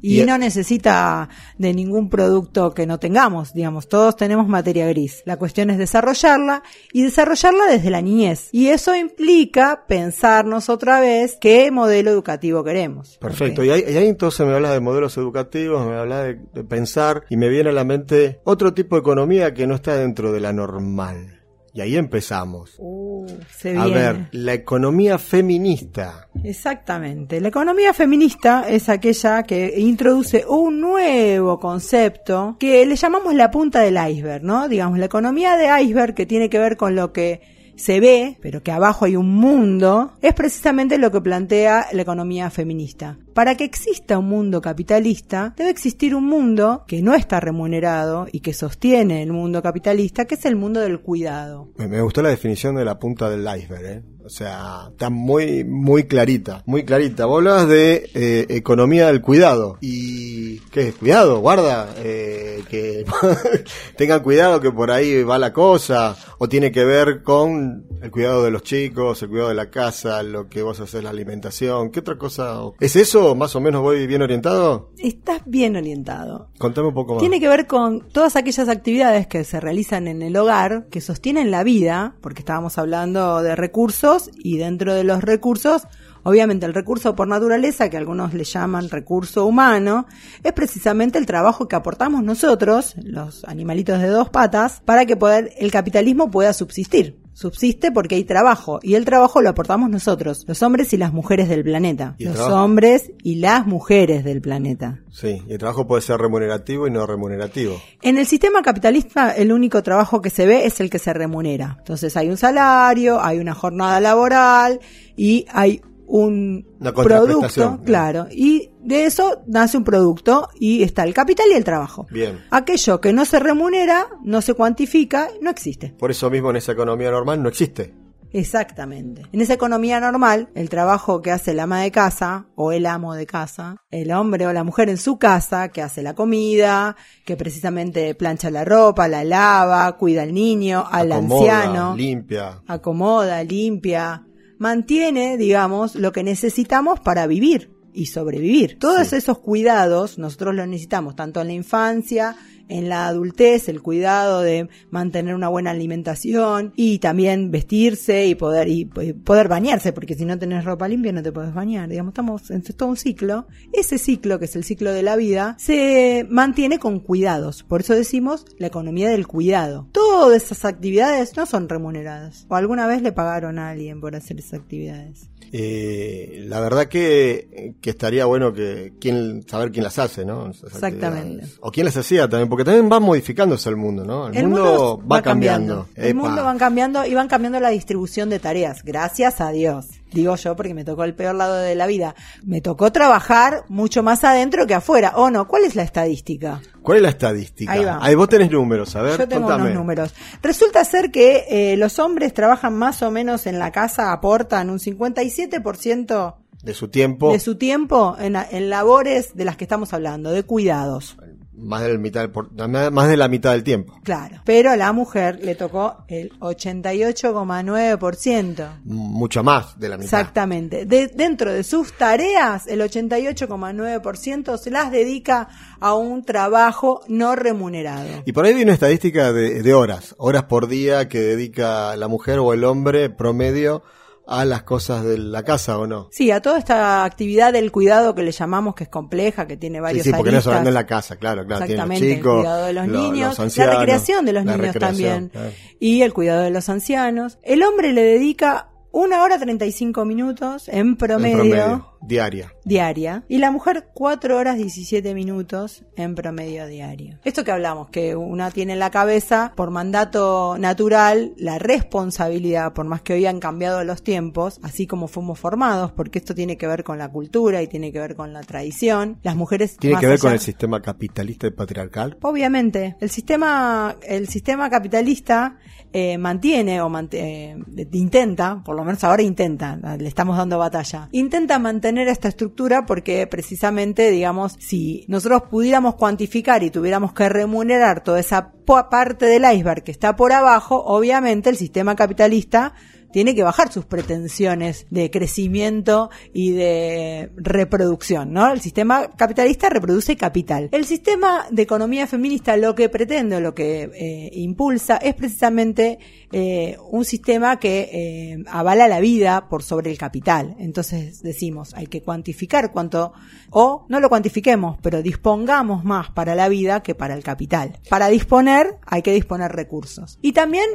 Y 0.00 0.20
Y- 0.22 0.24
no 0.24 0.38
necesita 0.38 1.28
de 1.58 1.74
ningún 1.74 2.08
producto 2.08 2.72
que 2.74 2.86
no 2.86 2.98
tengamos, 2.98 3.52
digamos, 3.52 3.88
todos 3.88 4.16
tenemos 4.16 4.48
materia 4.48 4.86
gris. 4.88 5.22
La 5.26 5.36
cuestión 5.36 5.70
es 5.70 5.78
desarrollarla 5.78 6.62
y 6.92 7.02
desarrollarla 7.02 7.66
desde 7.70 7.90
la 7.90 8.00
niñez. 8.00 8.48
Y 8.52 8.68
eso 8.68 8.94
implica 8.96 9.84
pensarnos 9.86 10.68
otra 10.68 11.00
vez 11.00 11.36
qué 11.40 11.70
modelo 11.70 12.10
educativo 12.10 12.64
queremos. 12.64 13.18
Perfecto, 13.18 13.62
y 13.64 13.70
ahí, 13.70 13.84
y 13.88 13.96
ahí 13.96 14.06
entonces 14.08 14.46
me 14.46 14.54
hablas 14.54 14.72
de 14.72 14.80
modelos 14.80 15.16
educativos, 15.16 15.86
me 15.86 15.96
hablas 15.96 16.24
de, 16.24 16.40
de 16.54 16.64
pensar 16.64 17.24
y 17.28 17.36
me 17.36 17.48
viene 17.48 17.70
a 17.70 17.72
la 17.72 17.84
mente 17.84 18.40
otro 18.44 18.72
tipo 18.74 18.96
de 18.96 19.00
economía 19.00 19.52
que 19.54 19.66
no 19.66 19.74
está 19.74 19.96
dentro 19.96 20.32
de 20.32 20.40
la 20.40 20.52
normal. 20.52 21.37
Y 21.78 21.80
ahí 21.80 21.96
empezamos. 21.96 22.74
Uh, 22.78 23.24
se 23.56 23.78
A 23.78 23.86
ver, 23.86 24.26
la 24.32 24.52
economía 24.52 25.16
feminista. 25.16 26.26
Exactamente. 26.42 27.40
La 27.40 27.46
economía 27.46 27.94
feminista 27.94 28.68
es 28.68 28.88
aquella 28.88 29.44
que 29.44 29.74
introduce 29.76 30.44
un 30.44 30.80
nuevo 30.80 31.60
concepto 31.60 32.56
que 32.58 32.84
le 32.84 32.96
llamamos 32.96 33.32
la 33.32 33.52
punta 33.52 33.78
del 33.78 33.96
iceberg, 33.96 34.42
¿no? 34.42 34.68
Digamos, 34.68 34.98
la 34.98 35.04
economía 35.04 35.56
de 35.56 35.68
iceberg 35.80 36.16
que 36.16 36.26
tiene 36.26 36.50
que 36.50 36.58
ver 36.58 36.76
con 36.76 36.96
lo 36.96 37.12
que 37.12 37.42
se 37.78 38.00
ve, 38.00 38.36
pero 38.42 38.62
que 38.62 38.72
abajo 38.72 39.04
hay 39.04 39.16
un 39.16 39.34
mundo, 39.34 40.12
es 40.20 40.34
precisamente 40.34 40.98
lo 40.98 41.10
que 41.10 41.20
plantea 41.20 41.86
la 41.92 42.02
economía 42.02 42.50
feminista. 42.50 43.18
Para 43.34 43.56
que 43.56 43.64
exista 43.64 44.18
un 44.18 44.28
mundo 44.28 44.60
capitalista, 44.60 45.54
debe 45.56 45.70
existir 45.70 46.14
un 46.14 46.26
mundo 46.26 46.84
que 46.86 47.02
no 47.02 47.14
está 47.14 47.40
remunerado 47.40 48.26
y 48.32 48.40
que 48.40 48.52
sostiene 48.52 49.22
el 49.22 49.32
mundo 49.32 49.62
capitalista, 49.62 50.24
que 50.24 50.34
es 50.34 50.44
el 50.44 50.56
mundo 50.56 50.80
del 50.80 51.00
cuidado. 51.00 51.68
Me, 51.76 52.00
gustó 52.00 52.22
la 52.22 52.30
definición 52.30 52.74
de 52.74 52.84
la 52.84 52.98
punta 52.98 53.30
del 53.30 53.42
iceberg, 53.42 53.84
¿eh? 53.86 54.02
O 54.28 54.30
sea, 54.30 54.88
está 54.90 55.08
muy, 55.08 55.64
muy 55.64 56.04
clarita, 56.04 56.62
muy 56.66 56.84
clarita. 56.84 57.24
Vos 57.24 57.38
hablabas 57.38 57.66
de 57.66 58.10
eh, 58.12 58.44
economía 58.50 59.06
del 59.06 59.22
cuidado. 59.22 59.78
¿Y 59.80 60.58
qué 60.70 60.88
es? 60.88 60.96
Cuidado, 60.96 61.40
guarda, 61.40 61.94
eh, 61.96 62.62
que 62.68 63.06
tengan 63.96 64.22
cuidado 64.22 64.60
que 64.60 64.70
por 64.70 64.90
ahí 64.90 65.22
va 65.22 65.38
la 65.38 65.54
cosa. 65.54 66.14
O 66.36 66.46
tiene 66.46 66.70
que 66.72 66.84
ver 66.84 67.22
con 67.22 67.86
el 68.02 68.10
cuidado 68.10 68.44
de 68.44 68.50
los 68.50 68.64
chicos, 68.64 69.22
el 69.22 69.30
cuidado 69.30 69.48
de 69.48 69.54
la 69.54 69.70
casa, 69.70 70.22
lo 70.22 70.50
que 70.50 70.60
vos 70.60 70.78
haces, 70.78 71.02
la 71.02 71.08
alimentación. 71.08 71.90
¿Qué 71.90 72.00
otra 72.00 72.18
cosa? 72.18 72.60
¿Es 72.80 72.96
eso? 72.96 73.34
¿Más 73.34 73.56
o 73.56 73.62
menos 73.62 73.80
voy 73.80 74.06
bien 74.06 74.20
orientado? 74.20 74.90
Estás 74.98 75.40
bien 75.46 75.74
orientado. 75.74 76.50
Contame 76.58 76.88
un 76.88 76.94
poco 76.94 77.14
más. 77.14 77.20
Tiene 77.22 77.40
que 77.40 77.48
ver 77.48 77.66
con 77.66 78.06
todas 78.10 78.36
aquellas 78.36 78.68
actividades 78.68 79.26
que 79.26 79.42
se 79.44 79.58
realizan 79.58 80.06
en 80.06 80.20
el 80.20 80.36
hogar, 80.36 80.86
que 80.90 81.00
sostienen 81.00 81.50
la 81.50 81.64
vida, 81.64 82.14
porque 82.20 82.40
estábamos 82.40 82.76
hablando 82.76 83.42
de 83.42 83.56
recursos 83.56 84.17
y 84.34 84.58
dentro 84.58 84.94
de 84.94 85.04
los 85.04 85.22
recursos, 85.22 85.86
obviamente 86.22 86.66
el 86.66 86.74
recurso 86.74 87.14
por 87.14 87.28
naturaleza, 87.28 87.90
que 87.90 87.96
algunos 87.96 88.34
le 88.34 88.44
llaman 88.44 88.88
recurso 88.88 89.46
humano, 89.46 90.06
es 90.42 90.52
precisamente 90.52 91.18
el 91.18 91.26
trabajo 91.26 91.68
que 91.68 91.76
aportamos 91.76 92.22
nosotros, 92.22 92.94
los 93.02 93.44
animalitos 93.44 94.00
de 94.00 94.08
dos 94.08 94.30
patas, 94.30 94.80
para 94.84 95.06
que 95.06 95.16
poder, 95.16 95.52
el 95.58 95.70
capitalismo 95.70 96.30
pueda 96.30 96.52
subsistir. 96.52 97.17
Subsiste 97.38 97.92
porque 97.92 98.16
hay 98.16 98.24
trabajo 98.24 98.80
y 98.82 98.96
el 98.96 99.04
trabajo 99.04 99.40
lo 99.40 99.50
aportamos 99.50 99.88
nosotros, 99.88 100.44
los 100.48 100.60
hombres 100.64 100.92
y 100.92 100.96
las 100.96 101.12
mujeres 101.12 101.48
del 101.48 101.62
planeta. 101.62 102.16
¿Y 102.18 102.24
el 102.24 102.30
Los 102.30 102.38
trabajo? 102.38 102.64
hombres 102.64 103.12
y 103.22 103.36
las 103.36 103.64
mujeres 103.64 104.24
del 104.24 104.40
planeta. 104.40 104.98
Sí, 105.12 105.40
y 105.46 105.52
el 105.52 105.58
trabajo 105.58 105.86
puede 105.86 106.02
ser 106.02 106.18
remunerativo 106.18 106.88
y 106.88 106.90
no 106.90 107.06
remunerativo. 107.06 107.80
En 108.02 108.18
el 108.18 108.26
sistema 108.26 108.60
capitalista 108.62 109.30
el 109.30 109.52
único 109.52 109.84
trabajo 109.84 110.20
que 110.20 110.30
se 110.30 110.46
ve 110.46 110.66
es 110.66 110.80
el 110.80 110.90
que 110.90 110.98
se 110.98 111.12
remunera. 111.12 111.76
Entonces 111.78 112.16
hay 112.16 112.28
un 112.28 112.36
salario, 112.36 113.22
hay 113.22 113.38
una 113.38 113.54
jornada 113.54 114.00
laboral 114.00 114.80
y 115.16 115.46
hay 115.52 115.80
un 116.08 116.66
producto, 116.94 117.80
claro, 117.84 118.26
y 118.30 118.70
de 118.82 119.04
eso 119.04 119.42
nace 119.46 119.76
un 119.76 119.84
producto 119.84 120.48
y 120.58 120.82
está 120.82 121.04
el 121.04 121.12
capital 121.14 121.46
y 121.50 121.54
el 121.54 121.64
trabajo. 121.64 122.06
Bien. 122.10 122.40
Aquello 122.50 123.00
que 123.00 123.12
no 123.12 123.24
se 123.24 123.38
remunera, 123.38 124.08
no 124.24 124.40
se 124.40 124.54
cuantifica, 124.54 125.28
no 125.42 125.50
existe. 125.50 125.94
Por 125.98 126.10
eso 126.10 126.30
mismo 126.30 126.50
en 126.50 126.56
esa 126.56 126.72
economía 126.72 127.10
normal 127.10 127.42
no 127.42 127.48
existe. 127.48 127.94
Exactamente. 128.30 129.22
En 129.32 129.40
esa 129.40 129.54
economía 129.54 130.00
normal, 130.00 130.50
el 130.54 130.68
trabajo 130.68 131.22
que 131.22 131.30
hace 131.30 131.52
el 131.52 131.60
ama 131.60 131.80
de 131.80 131.90
casa 131.90 132.46
o 132.56 132.72
el 132.72 132.84
amo 132.86 133.14
de 133.14 133.26
casa, 133.26 133.76
el 133.90 134.12
hombre 134.12 134.46
o 134.46 134.52
la 134.52 134.64
mujer 134.64 134.90
en 134.90 134.98
su 134.98 135.18
casa, 135.18 135.68
que 135.68 135.80
hace 135.80 136.02
la 136.02 136.14
comida, 136.14 136.94
que 137.24 137.36
precisamente 137.36 138.14
plancha 138.14 138.50
la 138.50 138.66
ropa, 138.66 139.08
la 139.08 139.24
lava, 139.24 139.96
cuida 139.96 140.22
al 140.22 140.34
niño, 140.34 140.84
al 140.90 141.10
Acomoda, 141.12 141.62
anciano, 141.62 141.96
limpia. 141.96 142.60
acomoda, 142.66 143.42
limpia, 143.44 144.24
mantiene, 144.58 145.36
digamos, 145.36 145.94
lo 145.94 146.12
que 146.12 146.22
necesitamos 146.22 147.00
para 147.00 147.26
vivir 147.26 147.70
y 147.92 148.06
sobrevivir. 148.06 148.78
Todos 148.78 149.08
Sí. 149.08 149.16
esos 149.16 149.38
cuidados 149.38 150.18
nosotros 150.18 150.54
los 150.54 150.68
necesitamos, 150.68 151.16
tanto 151.16 151.40
en 151.40 151.46
la 151.48 151.52
infancia, 151.54 152.36
en 152.68 152.88
la 152.88 153.06
adultez, 153.06 153.68
el 153.68 153.82
cuidado 153.82 154.42
de 154.42 154.68
mantener 154.90 155.34
una 155.34 155.48
buena 155.48 155.70
alimentación 155.70 156.72
y 156.76 156.98
también 156.98 157.50
vestirse 157.50 158.26
y 158.26 158.34
poder 158.34 158.68
y 158.68 158.84
poder 158.84 159.48
bañarse, 159.48 159.92
porque 159.92 160.14
si 160.14 160.24
no 160.24 160.38
tenés 160.38 160.64
ropa 160.64 160.88
limpia 160.88 161.12
no 161.12 161.22
te 161.22 161.32
puedes 161.32 161.54
bañar. 161.54 161.88
Digamos, 161.88 162.12
estamos 162.12 162.50
en 162.50 162.62
todo 162.62 162.88
un 162.88 162.96
ciclo. 162.96 163.46
Ese 163.72 163.98
ciclo, 163.98 164.38
que 164.38 164.46
es 164.46 164.56
el 164.56 164.64
ciclo 164.64 164.92
de 164.92 165.02
la 165.02 165.16
vida, 165.16 165.56
se 165.58 166.26
mantiene 166.28 166.78
con 166.78 167.00
cuidados. 167.00 167.62
Por 167.62 167.80
eso 167.80 167.94
decimos 167.94 168.44
la 168.58 168.66
economía 168.66 169.10
del 169.10 169.26
cuidado. 169.26 169.88
Todas 169.92 170.42
esas 170.42 170.64
actividades 170.64 171.36
no 171.36 171.46
son 171.46 171.68
remuneradas. 171.68 172.46
¿O 172.48 172.56
alguna 172.56 172.86
vez 172.86 173.02
le 173.02 173.12
pagaron 173.12 173.58
a 173.58 173.70
alguien 173.70 174.00
por 174.00 174.14
hacer 174.16 174.38
esas 174.38 174.60
actividades? 174.60 175.30
Eh, 175.52 176.44
la 176.46 176.60
verdad 176.60 176.86
que, 176.86 177.74
que 177.80 177.90
estaría 177.90 178.26
bueno 178.26 178.52
que 178.52 178.92
quién, 179.00 179.46
saber 179.48 179.70
quién 179.72 179.84
las 179.84 179.98
hace, 179.98 180.24
¿no? 180.24 180.50
Esas 180.50 180.74
Exactamente. 180.74 181.46
O 181.60 181.70
quién 181.70 181.86
las 181.86 181.96
hacía 181.96 182.28
también, 182.28 182.48
porque 182.48 182.64
también 182.64 182.90
va 182.90 183.00
modificándose 183.00 183.68
el 183.68 183.76
mundo, 183.76 184.04
¿no? 184.04 184.28
El, 184.28 184.48
mundo, 184.48 185.02
va 185.10 185.22
cambiando. 185.22 185.88
El 185.94 186.14
mundo 186.14 186.44
va 186.44 186.56
cambiando 186.56 187.06
y 187.06 187.14
van 187.14 187.28
cambiando 187.28 187.60
la 187.60 187.70
distribución 187.70 188.28
de 188.30 188.38
tareas. 188.38 188.82
Gracias 188.84 189.40
a 189.40 189.50
Dios. 189.50 189.86
Digo 190.12 190.36
yo 190.36 190.56
porque 190.56 190.74
me 190.74 190.84
tocó 190.84 191.04
el 191.04 191.14
peor 191.14 191.34
lado 191.34 191.56
de 191.56 191.74
la 191.74 191.86
vida. 191.86 192.14
Me 192.44 192.60
tocó 192.60 192.90
trabajar 192.92 193.64
mucho 193.68 194.02
más 194.02 194.24
adentro 194.24 194.66
que 194.66 194.74
afuera. 194.74 195.12
¿O 195.16 195.30
no? 195.30 195.46
¿Cuál 195.46 195.64
es 195.64 195.74
la 195.74 195.82
estadística? 195.82 196.60
¿Cuál 196.82 196.96
es 196.98 197.02
la 197.02 197.08
estadística? 197.10 197.70
Ahí 197.72 197.84
va. 197.84 197.98
Ahí 198.00 198.14
vos 198.14 198.28
tenés 198.28 198.50
números, 198.50 198.96
a 198.96 199.02
ver, 199.02 199.18
Yo 199.18 199.28
tengo 199.28 199.42
contame. 199.46 199.64
unos 199.70 199.74
números. 199.74 200.14
Resulta 200.42 200.84
ser 200.84 201.10
que 201.10 201.44
eh, 201.48 201.76
los 201.76 201.98
hombres 201.98 202.32
trabajan 202.32 202.74
más 202.74 203.02
o 203.02 203.10
menos 203.10 203.46
en 203.46 203.58
la 203.58 203.70
casa, 203.72 204.12
aportan 204.12 204.70
un 204.70 204.78
57% 204.78 206.34
De 206.62 206.74
su 206.74 206.88
tiempo, 206.88 207.32
de 207.32 207.40
su 207.40 207.56
tiempo 207.56 208.16
en, 208.18 208.36
en 208.36 208.70
labores 208.70 209.34
de 209.34 209.44
las 209.44 209.56
que 209.56 209.64
estamos 209.64 209.92
hablando, 209.92 210.30
de 210.30 210.42
cuidados. 210.42 211.16
Más, 211.58 211.82
del 211.82 211.98
mitad 211.98 212.20
del 212.22 212.30
por- 212.30 212.50
más 212.90 213.08
de 213.08 213.16
la 213.16 213.28
mitad 213.28 213.52
del 213.52 213.62
tiempo. 213.64 213.94
Claro. 214.04 214.36
Pero 214.44 214.70
a 214.70 214.76
la 214.76 214.92
mujer 214.92 215.38
le 215.42 215.54
tocó 215.54 216.04
el 216.08 216.30
88,9%. 216.38 218.80
Mucho 218.84 219.42
más 219.42 219.78
de 219.78 219.88
la 219.88 219.96
mitad. 219.96 220.20
Exactamente. 220.20 220.86
De- 220.86 221.08
dentro 221.08 221.52
de 221.52 221.62
sus 221.64 221.92
tareas, 221.92 222.66
el 222.66 222.80
88,9% 222.80 224.58
se 224.58 224.70
las 224.70 224.90
dedica 224.90 225.48
a 225.80 225.94
un 225.94 226.24
trabajo 226.24 227.02
no 227.08 227.36
remunerado. 227.36 228.22
Y 228.24 228.32
por 228.32 228.44
ahí 228.44 228.54
hay 228.54 228.62
una 228.62 228.74
estadística 228.74 229.32
de, 229.32 229.62
de 229.62 229.74
horas, 229.74 230.14
horas 230.18 230.44
por 230.44 230.68
día 230.68 231.08
que 231.08 231.20
dedica 231.20 231.96
la 231.96 232.08
mujer 232.08 232.38
o 232.38 232.52
el 232.52 232.64
hombre 232.64 233.10
promedio 233.10 233.82
a 234.30 234.44
las 234.44 234.62
cosas 234.62 235.04
de 235.04 235.16
la 235.16 235.42
casa, 235.42 235.78
¿o 235.78 235.86
no? 235.86 236.08
Sí, 236.12 236.30
a 236.30 236.42
toda 236.42 236.58
esta 236.58 237.04
actividad 237.04 237.52
del 237.52 237.72
cuidado 237.72 238.14
que 238.14 238.22
le 238.22 238.30
llamamos 238.32 238.74
que 238.74 238.84
es 238.84 238.90
compleja, 238.90 239.46
que 239.46 239.56
tiene 239.56 239.78
Sí, 239.78 239.82
varios 239.82 240.04
sí, 240.04 240.12
porque 240.12 240.32
no 240.32 240.38
es 240.38 240.44
solamente 240.44 240.68
en 240.68 240.74
la 240.74 240.86
casa, 240.86 241.16
claro, 241.16 241.46
claro. 241.46 241.64
Tiene 241.64 241.80
los 241.82 241.90
Exactamente, 241.90 242.16
chicos, 242.16 242.34
el 242.34 242.40
cuidado 242.42 242.66
de 242.66 242.72
los 242.74 242.86
lo- 242.88 243.00
niños, 243.02 243.28
los 243.30 243.40
ancianos, 243.40 243.72
la 243.74 243.80
recreación 243.80 244.24
de 244.26 244.32
los 244.34 244.44
niños 244.44 244.74
también, 244.78 245.28
claro. 245.30 245.50
y 245.80 246.02
el 246.02 246.12
cuidado 246.12 246.42
de 246.42 246.50
los 246.50 246.68
ancianos. 246.68 247.38
El 247.42 247.62
hombre 247.62 247.92
le 247.94 248.02
dedica 248.02 248.68
una 248.92 249.22
hora 249.22 249.38
35 249.38 250.04
minutos 250.04 250.68
en 250.68 250.78
En 250.78 250.96
promedio, 250.96 251.36
promedio, 251.38 251.97
diaria. 252.00 252.52
diaria 252.64 253.24
y 253.28 253.38
la 253.38 253.50
mujer 253.50 253.88
4 253.94 254.36
horas 254.36 254.56
17 254.56 255.14
minutos 255.14 255.84
en 255.96 256.14
promedio 256.14 256.66
diario. 256.66 257.18
Esto 257.24 257.44
que 257.44 257.50
hablamos, 257.50 257.90
que 257.90 258.14
una 258.14 258.50
tiene 258.50 258.74
en 258.74 258.78
la 258.78 258.90
cabeza 258.90 259.52
por 259.56 259.70
mandato 259.70 260.56
natural 260.58 261.32
la 261.36 261.58
responsabilidad, 261.58 262.72
por 262.72 262.86
más 262.86 263.02
que 263.02 263.14
hoy 263.14 263.26
han 263.26 263.40
cambiado 263.40 263.82
los 263.84 264.02
tiempos, 264.02 264.60
así 264.62 264.86
como 264.86 265.08
fuimos 265.08 265.38
formados, 265.38 265.92
porque 265.92 266.18
esto 266.18 266.34
tiene 266.34 266.56
que 266.56 266.66
ver 266.66 266.84
con 266.84 266.98
la 266.98 267.08
cultura 267.10 267.62
y 267.62 267.66
tiene 267.66 267.92
que 267.92 267.98
ver 267.98 268.14
con 268.14 268.32
la 268.32 268.42
tradición. 268.42 269.18
Las 269.22 269.36
mujeres 269.36 269.76
Tiene 269.76 269.98
que 269.98 270.06
ver 270.06 270.18
con 270.18 270.32
el 270.32 270.38
sistema 270.40 270.80
capitalista 270.80 271.46
y 271.46 271.50
patriarcal. 271.50 272.16
Obviamente, 272.22 272.96
el 273.00 273.10
sistema, 273.10 273.96
el 274.06 274.28
sistema 274.28 274.70
capitalista 274.70 275.56
eh, 275.92 276.18
mantiene 276.18 276.80
o 276.82 276.88
mant- 276.88 277.08
eh, 277.14 277.56
intenta, 277.92 278.62
por 278.64 278.76
lo 278.76 278.84
menos 278.84 279.02
ahora 279.04 279.22
intenta, 279.22 279.76
le 279.98 280.06
estamos 280.06 280.36
dando 280.36 280.58
batalla, 280.58 281.08
intenta 281.12 281.58
mantener 281.58 281.87
esta 281.96 282.28
estructura 282.28 282.84
porque 282.84 283.26
precisamente, 283.26 284.10
digamos, 284.10 284.56
si 284.58 285.06
nosotros 285.08 285.44
pudiéramos 285.50 285.94
cuantificar 285.94 286.62
y 286.62 286.70
tuviéramos 286.70 287.14
que 287.14 287.28
remunerar 287.28 288.02
toda 288.02 288.20
esa 288.20 288.52
parte 288.90 289.24
del 289.24 289.50
iceberg 289.50 289.82
que 289.82 289.92
está 289.92 290.14
por 290.16 290.32
abajo, 290.32 290.82
obviamente 290.84 291.48
el 291.48 291.56
sistema 291.56 291.96
capitalista 291.96 292.74
tiene 293.12 293.34
que 293.34 293.42
bajar 293.42 293.72
sus 293.72 293.84
pretensiones 293.84 294.86
de 294.90 295.10
crecimiento 295.10 296.10
y 296.32 296.52
de 296.52 297.30
reproducción, 297.36 298.32
¿no? 298.32 298.50
El 298.52 298.60
sistema 298.60 299.10
capitalista 299.16 299.68
reproduce 299.68 300.16
capital. 300.16 300.68
El 300.72 300.84
sistema 300.84 301.46
de 301.50 301.62
economía 301.62 302.06
feminista 302.06 302.56
lo 302.56 302.74
que 302.74 302.88
pretende 302.88 303.40
lo 303.40 303.54
que 303.54 303.90
eh, 303.94 304.30
impulsa 304.34 304.96
es 304.96 305.14
precisamente 305.14 305.98
eh, 306.32 306.76
un 306.90 307.04
sistema 307.04 307.58
que 307.58 307.88
eh, 307.92 308.44
avala 308.48 308.88
la 308.88 309.00
vida 309.00 309.48
por 309.48 309.62
sobre 309.62 309.90
el 309.90 309.98
capital. 309.98 310.56
Entonces 310.58 311.22
decimos, 311.22 311.74
hay 311.74 311.86
que 311.86 312.02
cuantificar 312.02 312.72
cuánto, 312.72 313.12
o 313.50 313.86
no 313.88 314.00
lo 314.00 314.08
cuantifiquemos, 314.08 314.78
pero 314.82 315.02
dispongamos 315.02 315.84
más 315.84 316.10
para 316.10 316.34
la 316.34 316.48
vida 316.48 316.82
que 316.82 316.94
para 316.94 317.14
el 317.14 317.22
capital. 317.22 317.78
Para 317.88 318.08
disponer 318.08 318.76
hay 318.86 319.02
que 319.02 319.12
disponer 319.12 319.52
recursos. 319.52 320.18
Y 320.22 320.32
también 320.32 320.66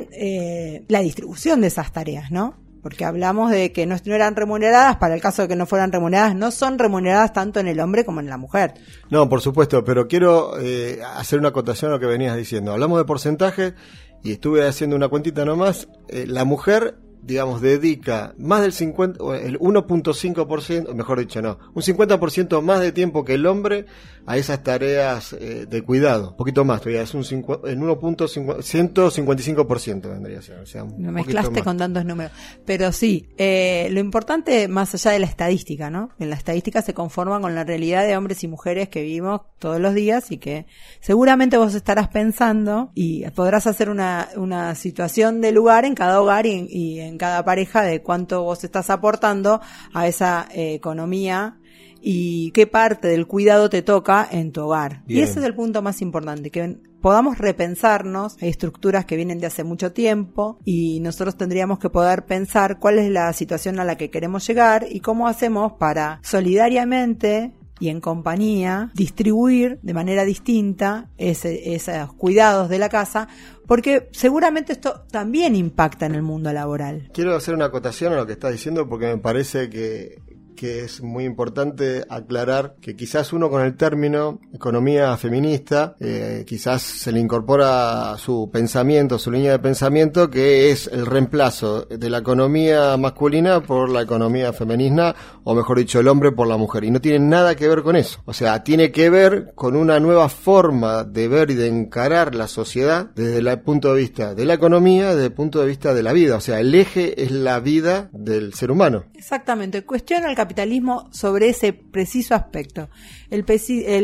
la 0.88 1.00
distribución 1.02 1.62
de 1.62 1.67
esas 1.67 1.91
tareas, 1.91 2.22
¿no? 2.31 2.55
Porque 2.81 3.05
hablamos 3.05 3.49
de 3.49 3.71
que 3.71 3.86
no, 3.86 3.95
eran 4.05 4.36
remuneradas, 4.36 4.97
para 4.97 5.15
el 5.15 5.21
caso 5.21 5.43
de 5.43 5.47
que 5.47 5.55
no 5.55 5.65
fueran 5.65 5.91
remuneradas, 5.91 6.36
no 6.36 6.51
son 6.51 6.77
remuneradas 6.77 7.31
tanto 7.31 7.62
en 7.62 7.69
el 7.69 7.79
hombre 7.79 8.03
como 8.03 8.19
en 8.19 8.27
la 8.27 8.38
mujer. 8.38 8.73
No, 9.09 9.29
por 9.29 9.39
supuesto, 9.39 9.86
pero 9.86 10.07
quiero 10.09 10.59
eh, 10.59 10.99
hacer 11.15 11.39
una 11.39 11.49
acotación 11.49 11.91
a 11.91 11.93
lo 11.93 11.99
que 12.01 12.07
venías 12.07 12.36
diciendo. 12.36 12.73
Hablamos 12.73 12.97
de 12.97 13.05
porcentaje 13.05 13.73
y 14.21 14.33
estuve 14.33 14.67
haciendo 14.67 14.97
una 14.97 15.07
cuentita 15.07 15.45
nomás. 15.45 15.88
Eh, 16.09 16.25
la 16.27 16.43
mujer, 16.43 16.95
digamos, 17.25 17.62
dedica 17.62 18.33
más 18.38 18.62
del 18.62 18.73
50, 18.73 19.23
o 19.23 19.33
el 19.33 19.57
1.5%, 19.59 20.89
o 20.89 20.93
mejor 20.95 21.19
dicho, 21.19 21.41
no, 21.41 21.57
un 21.73 21.81
50% 21.81 22.62
más 22.62 22.81
de 22.81 22.91
tiempo 22.91 23.23
que 23.23 23.36
el 23.36 23.45
hombre 23.45 23.86
a 24.25 24.38
esas 24.38 24.63
tareas 24.63 25.33
eh, 25.33 25.65
de 25.69 25.81
cuidado. 25.81 26.31
Un 26.31 26.38
poquito 26.38 26.63
más, 26.65 26.81
todavía 26.81 27.01
es 27.03 27.13
un 27.13 27.23
cincu- 27.23 27.59
en 27.67 27.81
1.5 27.81 28.62
155% 28.62 30.09
vendría 30.09 30.39
a 30.39 30.41
ser. 30.41 30.59
O 30.59 30.65
sea, 30.65 30.83
poquito 30.86 31.12
mezclaste 31.12 31.51
más. 31.51 31.63
con 31.63 31.77
tantos 31.77 32.05
números. 32.05 32.31
Pero 32.65 32.91
sí, 32.91 33.29
eh, 33.38 33.88
lo 33.91 33.99
importante 33.99 34.67
más 34.67 34.93
allá 34.93 35.12
de 35.12 35.19
la 35.19 35.25
estadística, 35.25 35.89
¿no? 35.89 36.09
En 36.19 36.29
la 36.29 36.36
estadística 36.36 36.81
se 36.81 36.93
conforma 36.93 37.39
con 37.41 37.55
la 37.55 37.63
realidad 37.63 38.05
de 38.05 38.15
hombres 38.17 38.43
y 38.43 38.47
mujeres 38.47 38.89
que 38.89 39.01
vivimos 39.01 39.41
todos 39.59 39.79
los 39.79 39.93
días 39.93 40.31
y 40.31 40.38
que 40.38 40.65
seguramente 40.99 41.57
vos 41.57 41.73
estarás 41.75 42.07
pensando 42.09 42.91
y 42.95 43.29
podrás 43.31 43.67
hacer 43.67 43.89
una, 43.89 44.29
una 44.36 44.75
situación 44.75 45.41
de 45.41 45.51
lugar 45.51 45.86
en 45.86 45.95
cada 45.95 46.21
hogar 46.21 46.45
y 46.45 46.67
y 46.69 46.99
en 46.99 47.12
cada 47.17 47.43
pareja 47.45 47.82
de 47.82 48.02
cuánto 48.02 48.43
vos 48.43 48.63
estás 48.63 48.89
aportando 48.89 49.62
a 49.93 50.08
esa 50.08 50.47
eh, 50.52 50.73
economía 50.73 51.58
y 52.02 52.52
qué 52.52 52.67
parte 52.67 53.08
del 53.08 53.28
cuidado 53.28 53.69
te 53.69 53.82
toca 53.82 54.28
en 54.30 54.52
tu 54.52 54.62
hogar. 54.63 55.04
Y 55.08 55.21
ese 55.21 55.39
es 55.39 55.45
el 55.45 55.56
punto 55.56 55.82
más 55.82 56.02
importante, 56.02 56.52
que 56.52 56.78
podamos 57.02 57.38
repensarnos, 57.38 58.38
hay 58.41 58.49
estructuras 58.49 59.06
que 59.06 59.15
vienen 59.15 59.39
de 59.39 59.47
hace 59.47 59.63
mucho 59.63 59.93
tiempo 59.93 60.58
y 60.65 60.99
nosotros 60.99 61.38
tendríamos 61.38 61.80
que 61.80 61.89
poder 61.89 62.26
pensar 62.26 62.80
cuál 62.80 62.99
es 62.99 63.10
la 63.10 63.32
situación 63.34 63.80
a 63.80 63.86
la 63.86 63.95
que 63.95 64.10
queremos 64.10 64.45
llegar 64.47 64.86
y 64.89 64.99
cómo 64.99 65.28
hacemos 65.28 65.73
para 65.73 66.19
solidariamente 66.23 67.54
y 67.79 67.89
en 67.89 68.01
compañía 68.01 68.91
distribuir 68.93 69.79
de 69.81 69.93
manera 69.93 70.23
distinta 70.25 71.09
ese- 71.17 71.73
esos 71.75 72.13
cuidados 72.13 72.69
de 72.69 72.79
la 72.79 72.89
casa, 72.89 73.27
porque 73.67 74.09
seguramente 74.12 74.73
esto 74.73 75.05
también 75.12 75.55
impacta 75.55 76.05
en 76.05 76.15
el 76.15 76.21
mundo 76.21 76.51
laboral. 76.53 77.09
Quiero 77.13 77.36
hacer 77.36 77.53
una 77.55 77.65
acotación 77.65 78.13
a 78.13 78.17
lo 78.17 78.25
que 78.27 78.33
estás 78.33 78.51
diciendo 78.51 78.88
porque 78.88 79.07
me 79.07 79.17
parece 79.17 79.69
que, 79.69 80.19
que 80.56 80.84
es 80.84 81.02
muy 81.02 81.26
importante 81.26 82.04
aclarar 82.10 82.76
que 82.82 82.96
quizás 82.96 83.34
uno 83.34 83.50
con 83.50 83.62
el 83.62 83.76
término 83.76 84.39
economía 84.54 85.16
feminista, 85.18 85.96
eh, 86.00 86.44
quizás 86.48 86.82
se 86.82 87.12
le 87.12 87.20
incorpora 87.20 88.16
su 88.18 88.50
pensamiento, 88.52 89.20
su 89.20 89.32
línea 89.32 89.52
de 89.52 89.60
pensamiento, 89.60 90.30
que 90.30 90.72
es 90.72 90.88
el 90.88 91.06
reemplazo 91.06 91.86
de 91.86 92.10
la 92.10 92.20
economía 92.20 92.98
masculina 92.98 93.62
por 93.62 93.89
la 93.89 94.02
economía 94.02 94.54
femenina, 94.54 95.16
o 95.44 95.56
mejor 95.56 95.80
dicho, 95.80 96.00
el 96.00 96.08
hombre 96.08 96.32
por 96.32 96.48
la 96.48 96.58
mujer. 96.58 96.84
Y 96.84 96.92
no 96.92 97.02
tiene 97.02 97.20
nada 97.20 97.56
que 97.56 97.68
ver 97.68 97.84
con 97.84 97.96
eso. 97.96 98.22
O 98.26 98.34
sea, 98.34 98.63
tiene 98.63 98.92
que 98.92 99.10
ver 99.10 99.54
con 99.56 99.76
una 99.76 100.00
nueva 100.00 100.30
forma 100.30 101.04
de 101.04 101.28
ver 101.28 101.52
y 101.52 101.56
de 101.56 101.68
encarar 101.68 102.36
la 102.36 102.48
sociedad 102.48 103.12
desde 103.16 103.39
el 103.39 103.60
punto 103.62 103.94
de 103.94 104.02
vista 104.02 104.34
de 104.36 104.46
la 104.46 104.54
economía, 104.54 105.10
desde 105.10 105.26
el 105.26 105.34
punto 105.34 105.60
de 105.60 105.68
vista 105.68 105.94
de 105.94 106.04
la 106.04 106.13
vida. 106.13 106.36
O 106.36 106.42
sea, 106.42 106.60
el 106.60 106.74
eje 106.74 107.24
es 107.24 107.32
la 107.32 107.60
vida 107.60 108.10
del 108.12 108.54
ser 108.54 108.72
humano. 108.72 109.06
Exactamente. 109.13 109.84
Cuestiona 109.86 110.30
el 110.30 110.36
capitalismo 110.43 111.08
sobre 111.12 111.49
ese 111.49 111.71
preciso 111.71 112.36
aspecto. 112.36 112.89
El, 113.29 113.45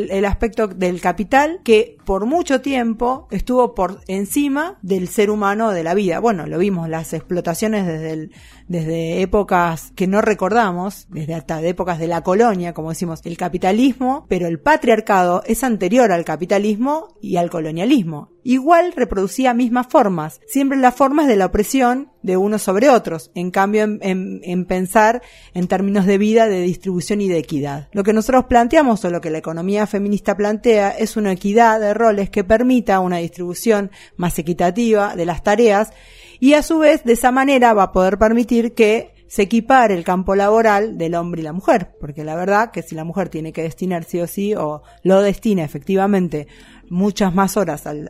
el, 0.10 0.26
aspecto 0.26 0.68
del 0.68 1.02
capital 1.02 1.60
que 1.64 1.98
por 2.06 2.26
mucho 2.26 2.62
tiempo 2.62 3.28
estuvo 3.30 3.76
por 3.76 4.00
encima 4.08 4.80
del 4.82 5.10
ser 5.10 5.30
humano 5.30 5.72
de 5.72 5.84
la 5.84 5.94
vida. 5.94 6.20
Bueno, 6.20 6.48
lo 6.48 6.58
vimos, 6.58 6.88
las 6.88 7.14
explotaciones 7.14 7.86
desde, 7.86 8.14
el, 8.14 8.32
desde 8.68 9.22
épocas 9.22 9.92
que 9.96 10.08
no 10.08 10.22
recordamos, 10.22 11.08
desde 11.10 11.36
hasta 11.36 11.62
épocas 11.62 12.00
de 12.00 12.08
la 12.08 12.22
colonia, 12.22 12.74
como 12.74 12.90
decimos, 12.90 13.20
el 13.26 13.38
capitalismo, 13.38 14.26
pero 14.30 14.48
el 14.48 14.60
patriarcado 14.60 15.44
es 15.46 15.64
anterior 15.64 16.12
al 16.14 16.24
capitalismo 16.24 17.18
y 17.22 17.36
al 17.36 17.50
colonialismo 17.50 18.32
igual 18.44 18.94
reproducía 18.96 19.54
mismas 19.54 19.88
formas, 19.88 20.40
siempre 20.48 20.78
las 20.78 20.96
formas 20.96 21.28
de 21.28 21.36
la 21.36 21.48
opresión 21.48 22.12
de 22.22 22.38
unos 22.38 22.62
sobre 22.62 22.90
otros, 22.90 23.32
en 23.36 23.52
cambio 23.52 23.84
en, 23.84 24.66
pensar 24.66 25.22
en 25.54 25.68
términos 25.68 26.06
de 26.06 26.18
vida, 26.18 26.48
de 26.48 26.62
distribución 26.62 27.22
y 27.22 27.28
de 27.28 27.38
equidad. 27.38 27.88
Lo 27.92 28.04
que 28.04 28.14
nosotros 28.14 28.46
planteamos 28.46 29.04
o 29.06 29.10
lo 29.10 29.22
que 29.22 29.30
la 29.30 29.38
economía 29.38 29.88
feminista 29.88 30.36
plantea 30.36 30.92
es 30.92 31.18
una 31.18 31.32
equidad 31.32 31.80
de 31.80 31.94
roles 31.94 32.30
que 32.30 32.44
permita 32.44 33.00
una 33.00 33.18
distribución 33.18 33.92
más 34.18 34.38
equitativa 34.40 35.16
de 35.16 35.26
las 35.26 35.44
tareas 35.44 35.92
y 36.40 36.54
a 36.54 36.64
su 36.64 36.80
vez 36.80 37.04
de 37.04 37.14
esa 37.14 37.32
manera 37.32 37.74
va 37.74 37.84
a 37.84 37.92
poder 37.92 38.18
permitir 38.18 38.74
que 38.74 39.14
se 39.30 39.44
equipare 39.44 39.94
el 39.94 40.04
campo 40.04 40.36
laboral 40.36 40.98
del 40.98 41.14
hombre 41.14 41.42
y 41.42 41.44
la 41.44 41.54
mujer, 41.54 41.92
porque 42.00 42.24
la 42.24 42.36
verdad 42.36 42.72
que 42.72 42.82
si 42.82 42.96
la 42.96 43.04
mujer 43.04 43.30
tiene 43.30 43.54
que 43.54 43.62
destinar 43.62 44.04
sí 44.04 44.20
o 44.20 44.26
sí 44.26 44.56
o 44.56 44.82
lo 45.04 45.22
destina 45.22 45.64
efectivamente 45.64 46.48
muchas 46.90 47.34
más 47.34 47.58
horas 47.58 47.86
al, 47.88 48.10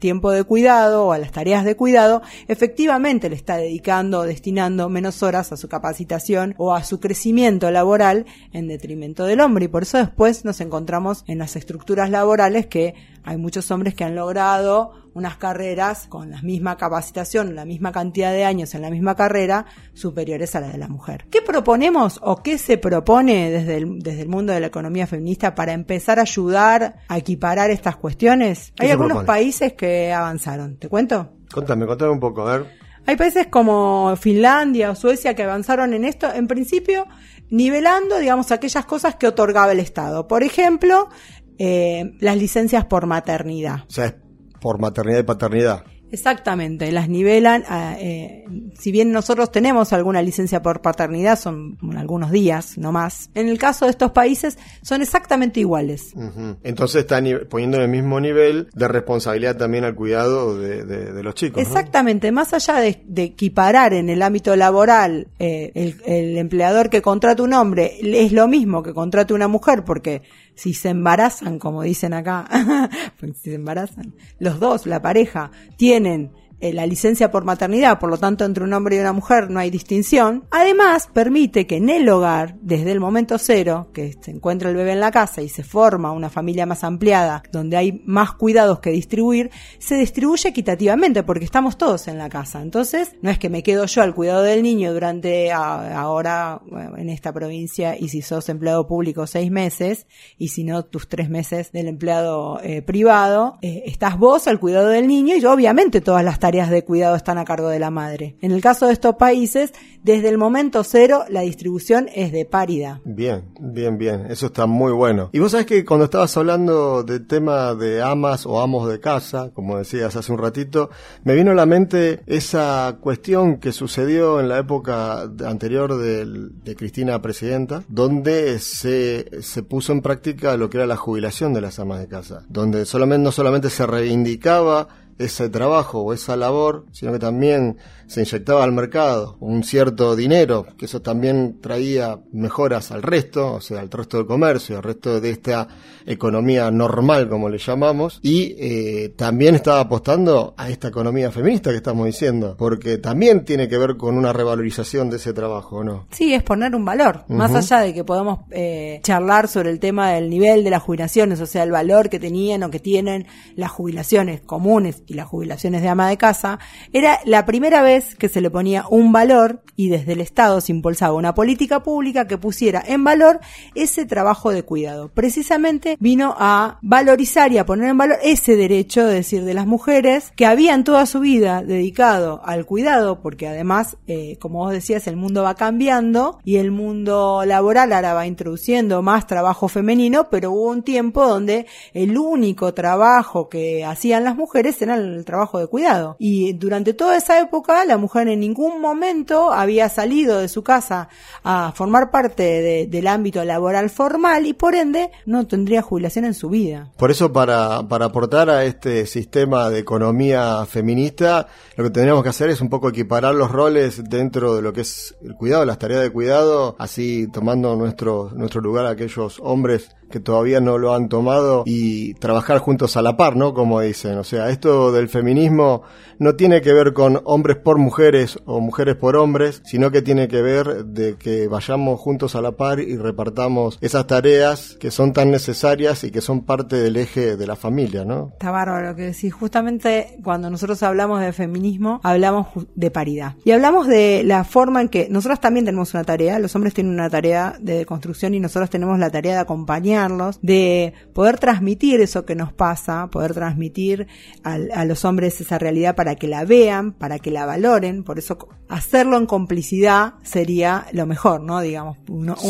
tiempo 0.00 0.30
de 0.30 0.44
cuidado 0.44 1.06
o 1.06 1.12
a 1.12 1.18
las 1.18 1.32
tareas 1.32 1.64
de 1.64 1.76
cuidado, 1.76 2.22
efectivamente 2.48 3.28
le 3.28 3.36
está 3.36 3.56
dedicando 3.56 4.20
o 4.20 4.22
destinando 4.24 4.88
menos 4.88 5.22
horas 5.22 5.52
a 5.52 5.56
su 5.56 5.68
capacitación 5.68 6.54
o 6.58 6.74
a 6.74 6.84
su 6.84 7.00
crecimiento 7.00 7.70
laboral 7.70 8.26
en 8.52 8.68
detrimento 8.68 9.24
del 9.24 9.40
hombre. 9.40 9.66
Y 9.66 9.68
por 9.68 9.82
eso 9.82 9.98
después 9.98 10.44
nos 10.44 10.60
encontramos 10.60 11.24
en 11.26 11.38
las 11.38 11.56
estructuras 11.56 12.10
laborales 12.10 12.66
que 12.66 12.94
hay 13.24 13.36
muchos 13.36 13.70
hombres 13.70 13.94
que 13.94 14.04
han 14.04 14.14
logrado 14.14 14.92
unas 15.14 15.36
carreras 15.36 16.06
con 16.08 16.30
la 16.30 16.42
misma 16.42 16.76
capacitación, 16.76 17.54
la 17.54 17.64
misma 17.64 17.92
cantidad 17.92 18.32
de 18.32 18.44
años 18.44 18.74
en 18.74 18.82
la 18.82 18.90
misma 18.90 19.14
carrera, 19.14 19.66
superiores 19.94 20.54
a 20.56 20.60
la 20.60 20.68
de 20.68 20.78
la 20.78 20.88
mujer. 20.88 21.26
¿Qué 21.30 21.40
proponemos 21.40 22.20
o 22.22 22.42
qué 22.42 22.58
se 22.58 22.78
propone 22.78 23.50
desde 23.50 23.76
el, 23.76 23.98
desde 24.00 24.22
el 24.22 24.28
mundo 24.28 24.52
de 24.52 24.60
la 24.60 24.66
economía 24.66 25.06
feminista 25.06 25.54
para 25.54 25.72
empezar 25.72 26.18
a 26.18 26.22
ayudar 26.22 26.96
a 27.08 27.18
equiparar 27.18 27.70
estas 27.70 27.96
cuestiones? 27.96 28.72
Hay 28.78 28.90
algunos 28.90 29.24
países 29.24 29.72
que 29.74 30.12
avanzaron. 30.12 30.76
¿Te 30.76 30.88
cuento? 30.88 31.30
Contame, 31.52 31.86
contame 31.86 32.10
un 32.10 32.20
poco, 32.20 32.46
a 32.46 32.58
ver. 32.58 32.84
Hay 33.06 33.16
países 33.16 33.46
como 33.48 34.16
Finlandia 34.16 34.90
o 34.90 34.94
Suecia 34.94 35.34
que 35.34 35.42
avanzaron 35.42 35.92
en 35.92 36.04
esto, 36.04 36.32
en 36.32 36.48
principio, 36.48 37.06
nivelando, 37.50 38.18
digamos, 38.18 38.50
aquellas 38.50 38.86
cosas 38.86 39.16
que 39.16 39.26
otorgaba 39.26 39.72
el 39.72 39.80
Estado. 39.80 40.26
Por 40.26 40.42
ejemplo, 40.42 41.10
eh, 41.58 42.14
las 42.20 42.36
licencias 42.36 42.84
por 42.86 43.06
maternidad. 43.06 43.84
O 43.88 43.92
sea, 43.92 44.16
por 44.60 44.78
maternidad 44.78 45.20
y 45.20 45.24
paternidad. 45.24 45.84
Exactamente, 46.14 46.92
las 46.92 47.08
nivelan, 47.08 47.64
eh, 47.98 48.44
si 48.78 48.92
bien 48.92 49.10
nosotros 49.10 49.50
tenemos 49.50 49.92
alguna 49.92 50.22
licencia 50.22 50.62
por 50.62 50.80
paternidad, 50.80 51.36
son 51.36 51.76
algunos 51.96 52.30
días, 52.30 52.78
no 52.78 52.92
más. 52.92 53.30
En 53.34 53.48
el 53.48 53.58
caso 53.58 53.86
de 53.86 53.90
estos 53.90 54.12
países 54.12 54.56
son 54.80 55.02
exactamente 55.02 55.58
iguales. 55.58 56.14
Entonces 56.62 57.00
están 57.00 57.26
poniendo 57.50 57.78
en 57.78 57.82
el 57.82 57.88
mismo 57.88 58.20
nivel 58.20 58.68
de 58.72 58.86
responsabilidad 58.86 59.56
también 59.56 59.82
al 59.82 59.96
cuidado 59.96 60.56
de, 60.56 61.20
los 61.20 61.34
chicos. 61.34 61.60
Exactamente, 61.60 62.30
más 62.30 62.54
allá 62.54 62.74
de, 62.78 63.02
equiparar 63.16 63.92
en 63.92 64.08
el 64.08 64.22
ámbito 64.22 64.54
laboral 64.54 65.26
eh, 65.40 65.72
el, 65.74 65.96
el 66.06 66.38
empleador 66.38 66.90
que 66.90 67.02
contrata 67.02 67.42
un 67.42 67.54
hombre 67.54 67.96
es 68.00 68.30
lo 68.30 68.46
mismo 68.46 68.84
que 68.84 68.94
contrata 68.94 69.34
una 69.34 69.48
mujer, 69.48 69.82
porque 69.84 70.22
si 70.54 70.74
se 70.74 70.90
embarazan, 70.90 71.58
como 71.58 71.82
dicen 71.82 72.14
acá, 72.14 72.48
si 73.20 73.50
se 73.50 73.54
embarazan, 73.54 74.14
los 74.38 74.60
dos, 74.60 74.86
la 74.86 75.02
pareja, 75.02 75.50
tienen 75.76 76.32
eh, 76.64 76.72
la 76.72 76.86
licencia 76.86 77.30
por 77.30 77.44
maternidad, 77.44 77.98
por 77.98 78.08
lo 78.08 78.16
tanto 78.16 78.46
entre 78.46 78.64
un 78.64 78.72
hombre 78.72 78.96
y 78.96 78.98
una 78.98 79.12
mujer 79.12 79.50
no 79.50 79.60
hay 79.60 79.68
distinción. 79.68 80.44
Además, 80.50 81.10
permite 81.12 81.66
que 81.66 81.76
en 81.76 81.90
el 81.90 82.08
hogar, 82.08 82.56
desde 82.62 82.90
el 82.90 83.00
momento 83.00 83.36
cero, 83.36 83.90
que 83.92 84.14
se 84.18 84.30
encuentra 84.30 84.70
el 84.70 84.76
bebé 84.76 84.92
en 84.92 85.00
la 85.00 85.10
casa 85.10 85.42
y 85.42 85.50
se 85.50 85.62
forma 85.62 86.10
una 86.12 86.30
familia 86.30 86.64
más 86.64 86.82
ampliada, 86.82 87.42
donde 87.52 87.76
hay 87.76 88.02
más 88.06 88.32
cuidados 88.32 88.80
que 88.80 88.88
distribuir, 88.88 89.50
se 89.78 89.96
distribuye 89.96 90.48
equitativamente 90.48 91.22
porque 91.22 91.44
estamos 91.44 91.76
todos 91.76 92.08
en 92.08 92.16
la 92.16 92.30
casa. 92.30 92.62
Entonces, 92.62 93.14
no 93.20 93.28
es 93.28 93.38
que 93.38 93.50
me 93.50 93.62
quedo 93.62 93.84
yo 93.84 94.00
al 94.00 94.14
cuidado 94.14 94.42
del 94.42 94.62
niño 94.62 94.94
durante 94.94 95.52
ahora 95.52 96.62
en 96.96 97.10
esta 97.10 97.30
provincia 97.34 97.94
y 97.98 98.08
si 98.08 98.22
sos 98.22 98.48
empleado 98.48 98.86
público 98.86 99.26
seis 99.26 99.50
meses 99.50 100.06
y 100.38 100.48
si 100.48 100.64
no 100.64 100.86
tus 100.86 101.10
tres 101.10 101.28
meses 101.28 101.72
del 101.72 101.88
empleado 101.88 102.58
eh, 102.62 102.80
privado, 102.80 103.58
eh, 103.60 103.82
estás 103.84 104.18
vos 104.18 104.48
al 104.48 104.58
cuidado 104.58 104.88
del 104.88 105.06
niño 105.06 105.36
y 105.36 105.42
yo 105.42 105.52
obviamente 105.52 106.00
todas 106.00 106.24
las 106.24 106.38
tareas 106.38 106.53
de 106.54 106.84
cuidado 106.84 107.16
están 107.16 107.38
a 107.38 107.44
cargo 107.44 107.68
de 107.68 107.78
la 107.78 107.90
madre. 107.90 108.36
En 108.40 108.52
el 108.52 108.60
caso 108.60 108.86
de 108.86 108.92
estos 108.92 109.16
países, 109.16 109.72
desde 110.02 110.28
el 110.28 110.38
momento 110.38 110.84
cero, 110.84 111.24
la 111.28 111.40
distribución 111.40 112.08
es 112.14 112.30
de 112.30 112.44
paridad. 112.44 113.00
Bien, 113.04 113.44
bien, 113.58 113.98
bien. 113.98 114.26
Eso 114.30 114.46
está 114.46 114.66
muy 114.66 114.92
bueno. 114.92 115.30
Y 115.32 115.40
vos 115.40 115.50
sabés 115.50 115.66
que 115.66 115.84
cuando 115.84 116.04
estabas 116.04 116.36
hablando 116.36 117.02
del 117.02 117.26
tema 117.26 117.74
de 117.74 118.02
amas 118.02 118.46
o 118.46 118.60
amos 118.60 118.88
de 118.88 119.00
casa, 119.00 119.50
como 119.52 119.78
decías 119.78 120.14
hace 120.14 120.32
un 120.32 120.38
ratito, 120.38 120.90
me 121.24 121.34
vino 121.34 121.50
a 121.50 121.54
la 121.54 121.66
mente 121.66 122.20
esa 122.26 122.98
cuestión 123.00 123.58
que 123.58 123.72
sucedió 123.72 124.40
en 124.40 124.48
la 124.48 124.58
época 124.58 125.22
anterior 125.44 125.96
de, 125.98 126.74
Cristina 126.76 127.20
Presidenta, 127.22 127.84
donde 127.88 128.58
se, 128.58 129.42
se 129.42 129.62
puso 129.62 129.92
en 129.92 130.02
práctica 130.02 130.56
lo 130.56 130.70
que 130.70 130.78
era 130.78 130.86
la 130.86 130.96
jubilación 130.96 131.54
de 131.54 131.60
las 131.60 131.78
amas 131.78 132.00
de 132.00 132.08
casa, 132.08 132.44
donde 132.48 132.84
no 133.18 133.32
solamente 133.32 133.70
se 133.70 133.86
reivindicaba 133.86 134.88
ese 135.18 135.48
trabajo 135.48 136.00
o 136.00 136.12
esa 136.12 136.36
labor, 136.36 136.86
sino 136.92 137.12
que 137.12 137.18
también 137.18 137.78
se 138.06 138.20
inyectaba 138.20 138.64
al 138.64 138.72
mercado 138.72 139.36
un 139.40 139.64
cierto 139.64 140.16
dinero, 140.16 140.66
que 140.76 140.86
eso 140.86 141.02
también 141.02 141.60
traía 141.60 142.18
mejoras 142.32 142.90
al 142.90 143.02
resto, 143.02 143.54
o 143.54 143.60
sea, 143.60 143.80
al 143.80 143.90
resto 143.90 144.18
del 144.18 144.26
comercio, 144.26 144.76
al 144.76 144.82
resto 144.82 145.20
de 145.20 145.30
esta 145.30 145.68
economía 146.06 146.70
normal, 146.70 147.28
como 147.28 147.48
le 147.48 147.58
llamamos, 147.58 148.20
y 148.22 148.54
eh, 148.58 149.14
también 149.16 149.54
estaba 149.54 149.80
apostando 149.80 150.54
a 150.56 150.68
esta 150.68 150.88
economía 150.88 151.30
feminista 151.30 151.70
que 151.70 151.76
estamos 151.76 152.06
diciendo, 152.06 152.56
porque 152.58 152.98
también 152.98 153.44
tiene 153.44 153.68
que 153.68 153.78
ver 153.78 153.96
con 153.96 154.16
una 154.16 154.32
revalorización 154.32 155.10
de 155.10 155.16
ese 155.16 155.32
trabajo, 155.32 155.82
¿no? 155.82 156.06
Sí, 156.10 156.34
es 156.34 156.42
poner 156.42 156.74
un 156.74 156.84
valor, 156.84 157.24
más 157.28 157.54
allá 157.54 157.80
de 157.80 157.94
que 157.94 158.04
podamos 158.04 158.40
eh, 158.50 159.00
charlar 159.02 159.48
sobre 159.48 159.70
el 159.70 159.80
tema 159.80 160.12
del 160.12 160.28
nivel 160.28 160.64
de 160.64 160.70
las 160.70 160.82
jubilaciones, 160.82 161.40
o 161.40 161.46
sea, 161.46 161.62
el 161.62 161.70
valor 161.70 162.10
que 162.10 162.18
tenían 162.18 162.62
o 162.62 162.70
que 162.70 162.80
tienen 162.80 163.26
las 163.56 163.70
jubilaciones 163.70 164.40
comunes 164.40 165.02
y 165.06 165.14
las 165.14 165.26
jubilaciones 165.26 165.82
de 165.82 165.88
ama 165.88 166.08
de 166.08 166.16
casa, 166.16 166.58
era 166.92 167.20
la 167.24 167.46
primera 167.46 167.82
vez 167.82 167.93
que 168.02 168.28
se 168.28 168.40
le 168.40 168.50
ponía 168.50 168.84
un 168.90 169.12
valor 169.12 169.62
y 169.76 169.88
desde 169.88 170.12
el 170.12 170.20
Estado 170.20 170.60
se 170.60 170.72
impulsaba 170.72 171.14
una 171.14 171.34
política 171.34 171.82
pública 171.82 172.26
que 172.26 172.38
pusiera 172.38 172.82
en 172.86 173.04
valor 173.04 173.40
ese 173.74 174.06
trabajo 174.06 174.50
de 174.50 174.62
cuidado. 174.62 175.08
Precisamente 175.08 175.96
vino 176.00 176.34
a 176.38 176.78
valorizar 176.82 177.52
y 177.52 177.58
a 177.58 177.66
poner 177.66 177.88
en 177.90 177.98
valor 177.98 178.18
ese 178.22 178.56
derecho, 178.56 179.08
es 179.08 179.14
decir, 179.14 179.44
de 179.44 179.54
las 179.54 179.66
mujeres 179.66 180.32
que 180.36 180.46
habían 180.46 180.84
toda 180.84 181.06
su 181.06 181.20
vida 181.20 181.62
dedicado 181.62 182.40
al 182.44 182.66
cuidado, 182.66 183.20
porque 183.20 183.48
además, 183.48 183.96
eh, 184.06 184.36
como 184.40 184.60
vos 184.60 184.72
decías, 184.72 185.06
el 185.06 185.16
mundo 185.16 185.42
va 185.42 185.54
cambiando 185.54 186.38
y 186.44 186.56
el 186.56 186.70
mundo 186.70 187.44
laboral 187.44 187.92
ahora 187.92 188.14
va 188.14 188.26
introduciendo 188.26 189.02
más 189.02 189.26
trabajo 189.26 189.68
femenino, 189.68 190.28
pero 190.30 190.52
hubo 190.52 190.70
un 190.70 190.82
tiempo 190.82 191.26
donde 191.26 191.66
el 191.92 192.16
único 192.18 192.74
trabajo 192.74 193.48
que 193.48 193.84
hacían 193.84 194.24
las 194.24 194.36
mujeres 194.36 194.80
era 194.82 194.96
el 194.96 195.24
trabajo 195.24 195.58
de 195.58 195.66
cuidado. 195.66 196.16
Y 196.18 196.52
durante 196.54 196.94
toda 196.94 197.16
esa 197.16 197.40
época 197.40 197.83
la 197.84 197.96
mujer 197.96 198.28
en 198.28 198.40
ningún 198.40 198.80
momento 198.80 199.52
había 199.52 199.88
salido 199.88 200.38
de 200.38 200.48
su 200.48 200.62
casa 200.62 201.08
a 201.42 201.72
formar 201.74 202.10
parte 202.10 202.86
del 202.88 203.06
ámbito 203.06 203.44
laboral 203.44 203.90
formal 203.90 204.46
y 204.46 204.52
por 204.52 204.74
ende 204.74 205.10
no 205.26 205.46
tendría 205.46 205.82
jubilación 205.82 206.24
en 206.24 206.34
su 206.34 206.48
vida. 206.48 206.90
Por 206.96 207.10
eso 207.10 207.32
para, 207.32 207.86
para 207.88 208.06
aportar 208.06 208.50
a 208.50 208.64
este 208.64 209.06
sistema 209.06 209.70
de 209.70 209.80
economía 209.80 210.64
feminista, 210.66 211.48
lo 211.76 211.84
que 211.84 211.90
tendríamos 211.90 212.22
que 212.22 212.28
hacer 212.30 212.50
es 212.50 212.60
un 212.60 212.68
poco 212.68 212.88
equiparar 212.88 213.34
los 213.34 213.50
roles 213.50 214.02
dentro 214.08 214.56
de 214.56 214.62
lo 214.62 214.72
que 214.72 214.82
es 214.82 215.14
el 215.22 215.34
cuidado, 215.34 215.64
las 215.64 215.78
tareas 215.78 216.02
de 216.02 216.10
cuidado, 216.10 216.76
así 216.78 217.28
tomando 217.32 217.76
nuestro, 217.76 218.30
nuestro 218.34 218.60
lugar 218.60 218.86
a 218.86 218.90
aquellos 218.90 219.38
hombres 219.40 219.90
que 220.10 220.20
todavía 220.20 220.60
no 220.60 220.78
lo 220.78 220.94
han 220.94 221.08
tomado 221.08 221.62
y 221.66 222.14
trabajar 222.14 222.58
juntos 222.58 222.96
a 222.96 223.02
la 223.02 223.16
par, 223.16 223.36
¿no? 223.36 223.54
Como 223.54 223.80
dicen. 223.80 224.18
O 224.18 224.24
sea, 224.24 224.50
esto 224.50 224.92
del 224.92 225.08
feminismo 225.08 225.82
no 226.18 226.36
tiene 226.36 226.60
que 226.60 226.72
ver 226.72 226.92
con 226.92 227.20
hombres 227.24 227.56
por 227.56 227.78
mujeres 227.78 228.38
o 228.44 228.60
mujeres 228.60 228.96
por 228.96 229.16
hombres, 229.16 229.62
sino 229.64 229.90
que 229.90 230.02
tiene 230.02 230.28
que 230.28 230.42
ver 230.42 230.84
de 230.84 231.16
que 231.16 231.48
vayamos 231.48 232.00
juntos 232.00 232.36
a 232.36 232.40
la 232.40 232.52
par 232.52 232.80
y 232.80 232.96
repartamos 232.96 233.78
esas 233.80 234.06
tareas 234.06 234.76
que 234.78 234.90
son 234.90 235.12
tan 235.12 235.30
necesarias 235.30 236.04
y 236.04 236.10
que 236.10 236.20
son 236.20 236.44
parte 236.44 236.76
del 236.76 236.96
eje 236.96 237.36
de 237.36 237.46
la 237.46 237.56
familia, 237.56 238.04
¿no? 238.04 238.30
Está 238.32 238.50
bárbaro 238.50 238.94
que 238.94 239.02
decís. 239.02 239.32
Justamente 239.34 240.18
cuando 240.22 240.50
nosotros 240.50 240.82
hablamos 240.82 241.20
de 241.20 241.32
feminismo, 241.32 242.00
hablamos 242.02 242.46
de 242.74 242.90
paridad. 242.90 243.34
Y 243.44 243.50
hablamos 243.50 243.88
de 243.88 244.22
la 244.24 244.44
forma 244.44 244.80
en 244.80 244.88
que 244.88 245.08
nosotros 245.10 245.40
también 245.40 245.64
tenemos 245.64 245.92
una 245.94 246.04
tarea, 246.04 246.38
los 246.38 246.54
hombres 246.54 246.74
tienen 246.74 246.92
una 246.92 247.10
tarea 247.10 247.56
de 247.60 247.84
construcción 247.86 248.34
y 248.34 248.40
nosotros 248.40 248.70
tenemos 248.70 248.98
la 248.98 249.10
tarea 249.10 249.34
de 249.34 249.40
acompañar 249.40 250.03
de 250.42 250.92
poder 251.12 251.38
transmitir 251.38 252.00
eso 252.00 252.24
que 252.24 252.34
nos 252.34 252.52
pasa, 252.52 253.08
poder 253.10 253.34
transmitir 253.34 254.06
a, 254.42 254.84
los 254.84 255.04
hombres 255.04 255.40
esa 255.40 255.58
realidad 255.58 255.94
para 255.94 256.16
que 256.16 256.28
la 256.28 256.44
vean, 256.44 256.92
para 256.92 257.18
que 257.18 257.30
la 257.30 257.46
valoren, 257.46 258.04
por 258.04 258.18
eso 258.18 258.38
hacerlo 258.68 259.16
en 259.16 259.26
complicidad 259.26 260.14
sería 260.22 260.86
lo 260.92 261.06
mejor, 261.06 261.40
¿no? 261.42 261.60
Digamos, 261.60 261.98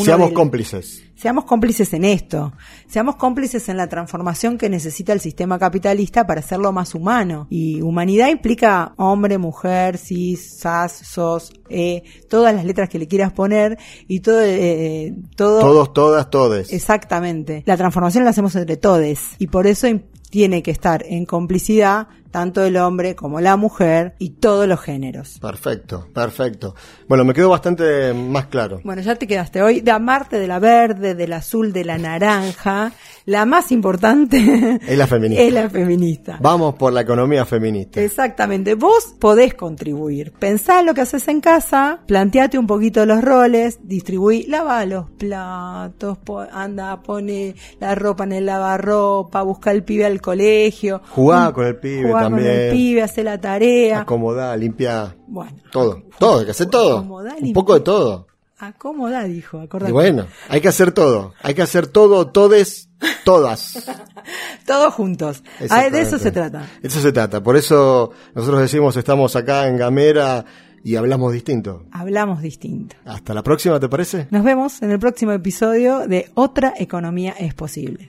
Seamos 0.04 0.32
cómplices 0.32 1.04
seamos 1.16 1.44
cómplices 1.44 1.92
en 1.92 2.04
esto, 2.04 2.52
seamos 2.86 3.16
cómplices 3.16 3.68
en 3.68 3.76
la 3.76 3.88
transformación 3.88 4.58
que 4.58 4.68
necesita 4.68 5.12
el 5.12 5.20
sistema 5.20 5.58
capitalista 5.58 6.26
para 6.26 6.40
hacerlo 6.40 6.72
más 6.72 6.94
humano. 6.94 7.46
Y 7.50 7.80
humanidad 7.82 8.28
implica 8.28 8.94
hombre, 8.96 9.38
mujer, 9.38 9.98
cis, 9.98 10.58
sas, 10.58 10.92
sos, 10.92 11.52
e, 11.68 12.02
todas 12.28 12.54
las 12.54 12.64
letras 12.64 12.88
que 12.88 12.98
le 12.98 13.08
quieras 13.08 13.32
poner 13.32 13.78
y 14.08 14.20
todo, 14.20 14.42
eh, 14.42 15.14
todo. 15.36 15.60
Todos, 15.60 15.92
todas, 15.92 16.30
todes. 16.30 16.72
Exactamente. 16.72 17.62
La 17.66 17.76
transformación 17.76 18.24
la 18.24 18.30
hacemos 18.30 18.54
entre 18.56 18.76
todes 18.76 19.20
y 19.38 19.46
por 19.46 19.66
eso 19.66 19.88
tiene 20.30 20.62
que 20.62 20.72
estar 20.72 21.04
en 21.06 21.26
complicidad 21.26 22.08
tanto 22.34 22.64
el 22.64 22.76
hombre 22.78 23.14
como 23.14 23.40
la 23.40 23.56
mujer 23.56 24.16
y 24.18 24.30
todos 24.30 24.66
los 24.66 24.80
géneros. 24.80 25.38
Perfecto, 25.38 26.08
perfecto. 26.12 26.74
Bueno, 27.06 27.24
me 27.24 27.32
quedó 27.32 27.50
bastante 27.50 28.12
más 28.12 28.46
claro. 28.46 28.80
Bueno, 28.82 29.02
ya 29.02 29.14
te 29.14 29.28
quedaste 29.28 29.62
hoy 29.62 29.82
de 29.82 29.92
amarte 29.92 30.40
de 30.40 30.48
la 30.48 30.58
verde, 30.58 31.14
del 31.14 31.32
azul, 31.32 31.72
de 31.72 31.84
la 31.84 31.96
naranja. 31.96 32.90
La 33.24 33.46
más 33.46 33.70
importante 33.70 34.80
es 34.84 34.98
la 34.98 35.06
feminista. 35.06 35.44
Es 35.44 35.52
la 35.52 35.70
feminista. 35.70 36.38
Vamos 36.42 36.74
por 36.74 36.92
la 36.92 37.02
economía 37.02 37.44
feminista. 37.44 38.00
Exactamente. 38.00 38.74
Vos 38.74 39.14
podés 39.20 39.54
contribuir. 39.54 40.32
Pensá 40.32 40.82
lo 40.82 40.92
que 40.92 41.02
haces 41.02 41.28
en 41.28 41.40
casa, 41.40 42.00
planteate 42.04 42.58
un 42.58 42.66
poquito 42.66 43.06
los 43.06 43.22
roles, 43.22 43.78
distribuí, 43.84 44.44
lava 44.48 44.84
los 44.86 45.08
platos, 45.08 46.18
anda, 46.52 47.00
pone 47.00 47.54
la 47.78 47.94
ropa 47.94 48.24
en 48.24 48.32
el 48.32 48.46
lavarropa, 48.46 49.40
busca 49.42 49.70
el 49.70 49.84
pibe 49.84 50.04
al 50.04 50.20
colegio. 50.20 51.00
Jugá 51.10 51.52
con 51.52 51.66
el 51.66 51.76
pibe 51.76 52.23
también. 52.24 52.50
el 52.50 52.72
pibe, 52.72 53.02
hace 53.02 53.22
la 53.22 53.40
tarea. 53.40 54.00
Acomodá, 54.00 54.56
limpia. 54.56 55.16
Bueno. 55.26 55.56
Todo. 55.70 56.02
Todo, 56.18 56.40
hay 56.40 56.44
que 56.44 56.50
hacer 56.50 56.66
todo. 56.66 57.02
un 57.02 57.52
poco 57.52 57.74
de 57.74 57.80
todo. 57.80 58.26
Acomoda, 58.58 59.24
dijo, 59.24 59.60
acordate. 59.60 59.90
Y 59.90 59.92
bueno, 59.92 60.26
hay 60.48 60.60
que 60.60 60.68
hacer 60.68 60.92
todo. 60.92 61.34
Hay 61.42 61.54
que 61.54 61.62
hacer 61.62 61.86
todo, 61.86 62.28
todes, 62.28 62.88
todas. 63.24 63.84
Todos 64.66 64.94
juntos. 64.94 65.42
Ah, 65.68 65.90
de 65.90 66.00
eso 66.00 66.18
se 66.18 66.32
trata. 66.32 66.66
Eso 66.82 66.98
se 66.98 67.12
trata. 67.12 67.42
Por 67.42 67.54
eso 67.54 68.12
nosotros 68.34 68.62
decimos 68.62 68.96
estamos 68.96 69.36
acá 69.36 69.68
en 69.68 69.76
Gamera 69.76 70.46
y 70.82 70.96
hablamos 70.96 71.34
distinto. 71.34 71.84
Hablamos 71.92 72.40
distinto. 72.40 72.96
Hasta 73.04 73.34
la 73.34 73.42
próxima, 73.42 73.78
¿te 73.78 73.90
parece? 73.90 74.26
Nos 74.30 74.42
vemos 74.42 74.80
en 74.80 74.90
el 74.90 74.98
próximo 74.98 75.32
episodio 75.32 76.08
de 76.08 76.30
Otra 76.32 76.72
Economía 76.78 77.34
es 77.38 77.52
Posible. 77.52 78.08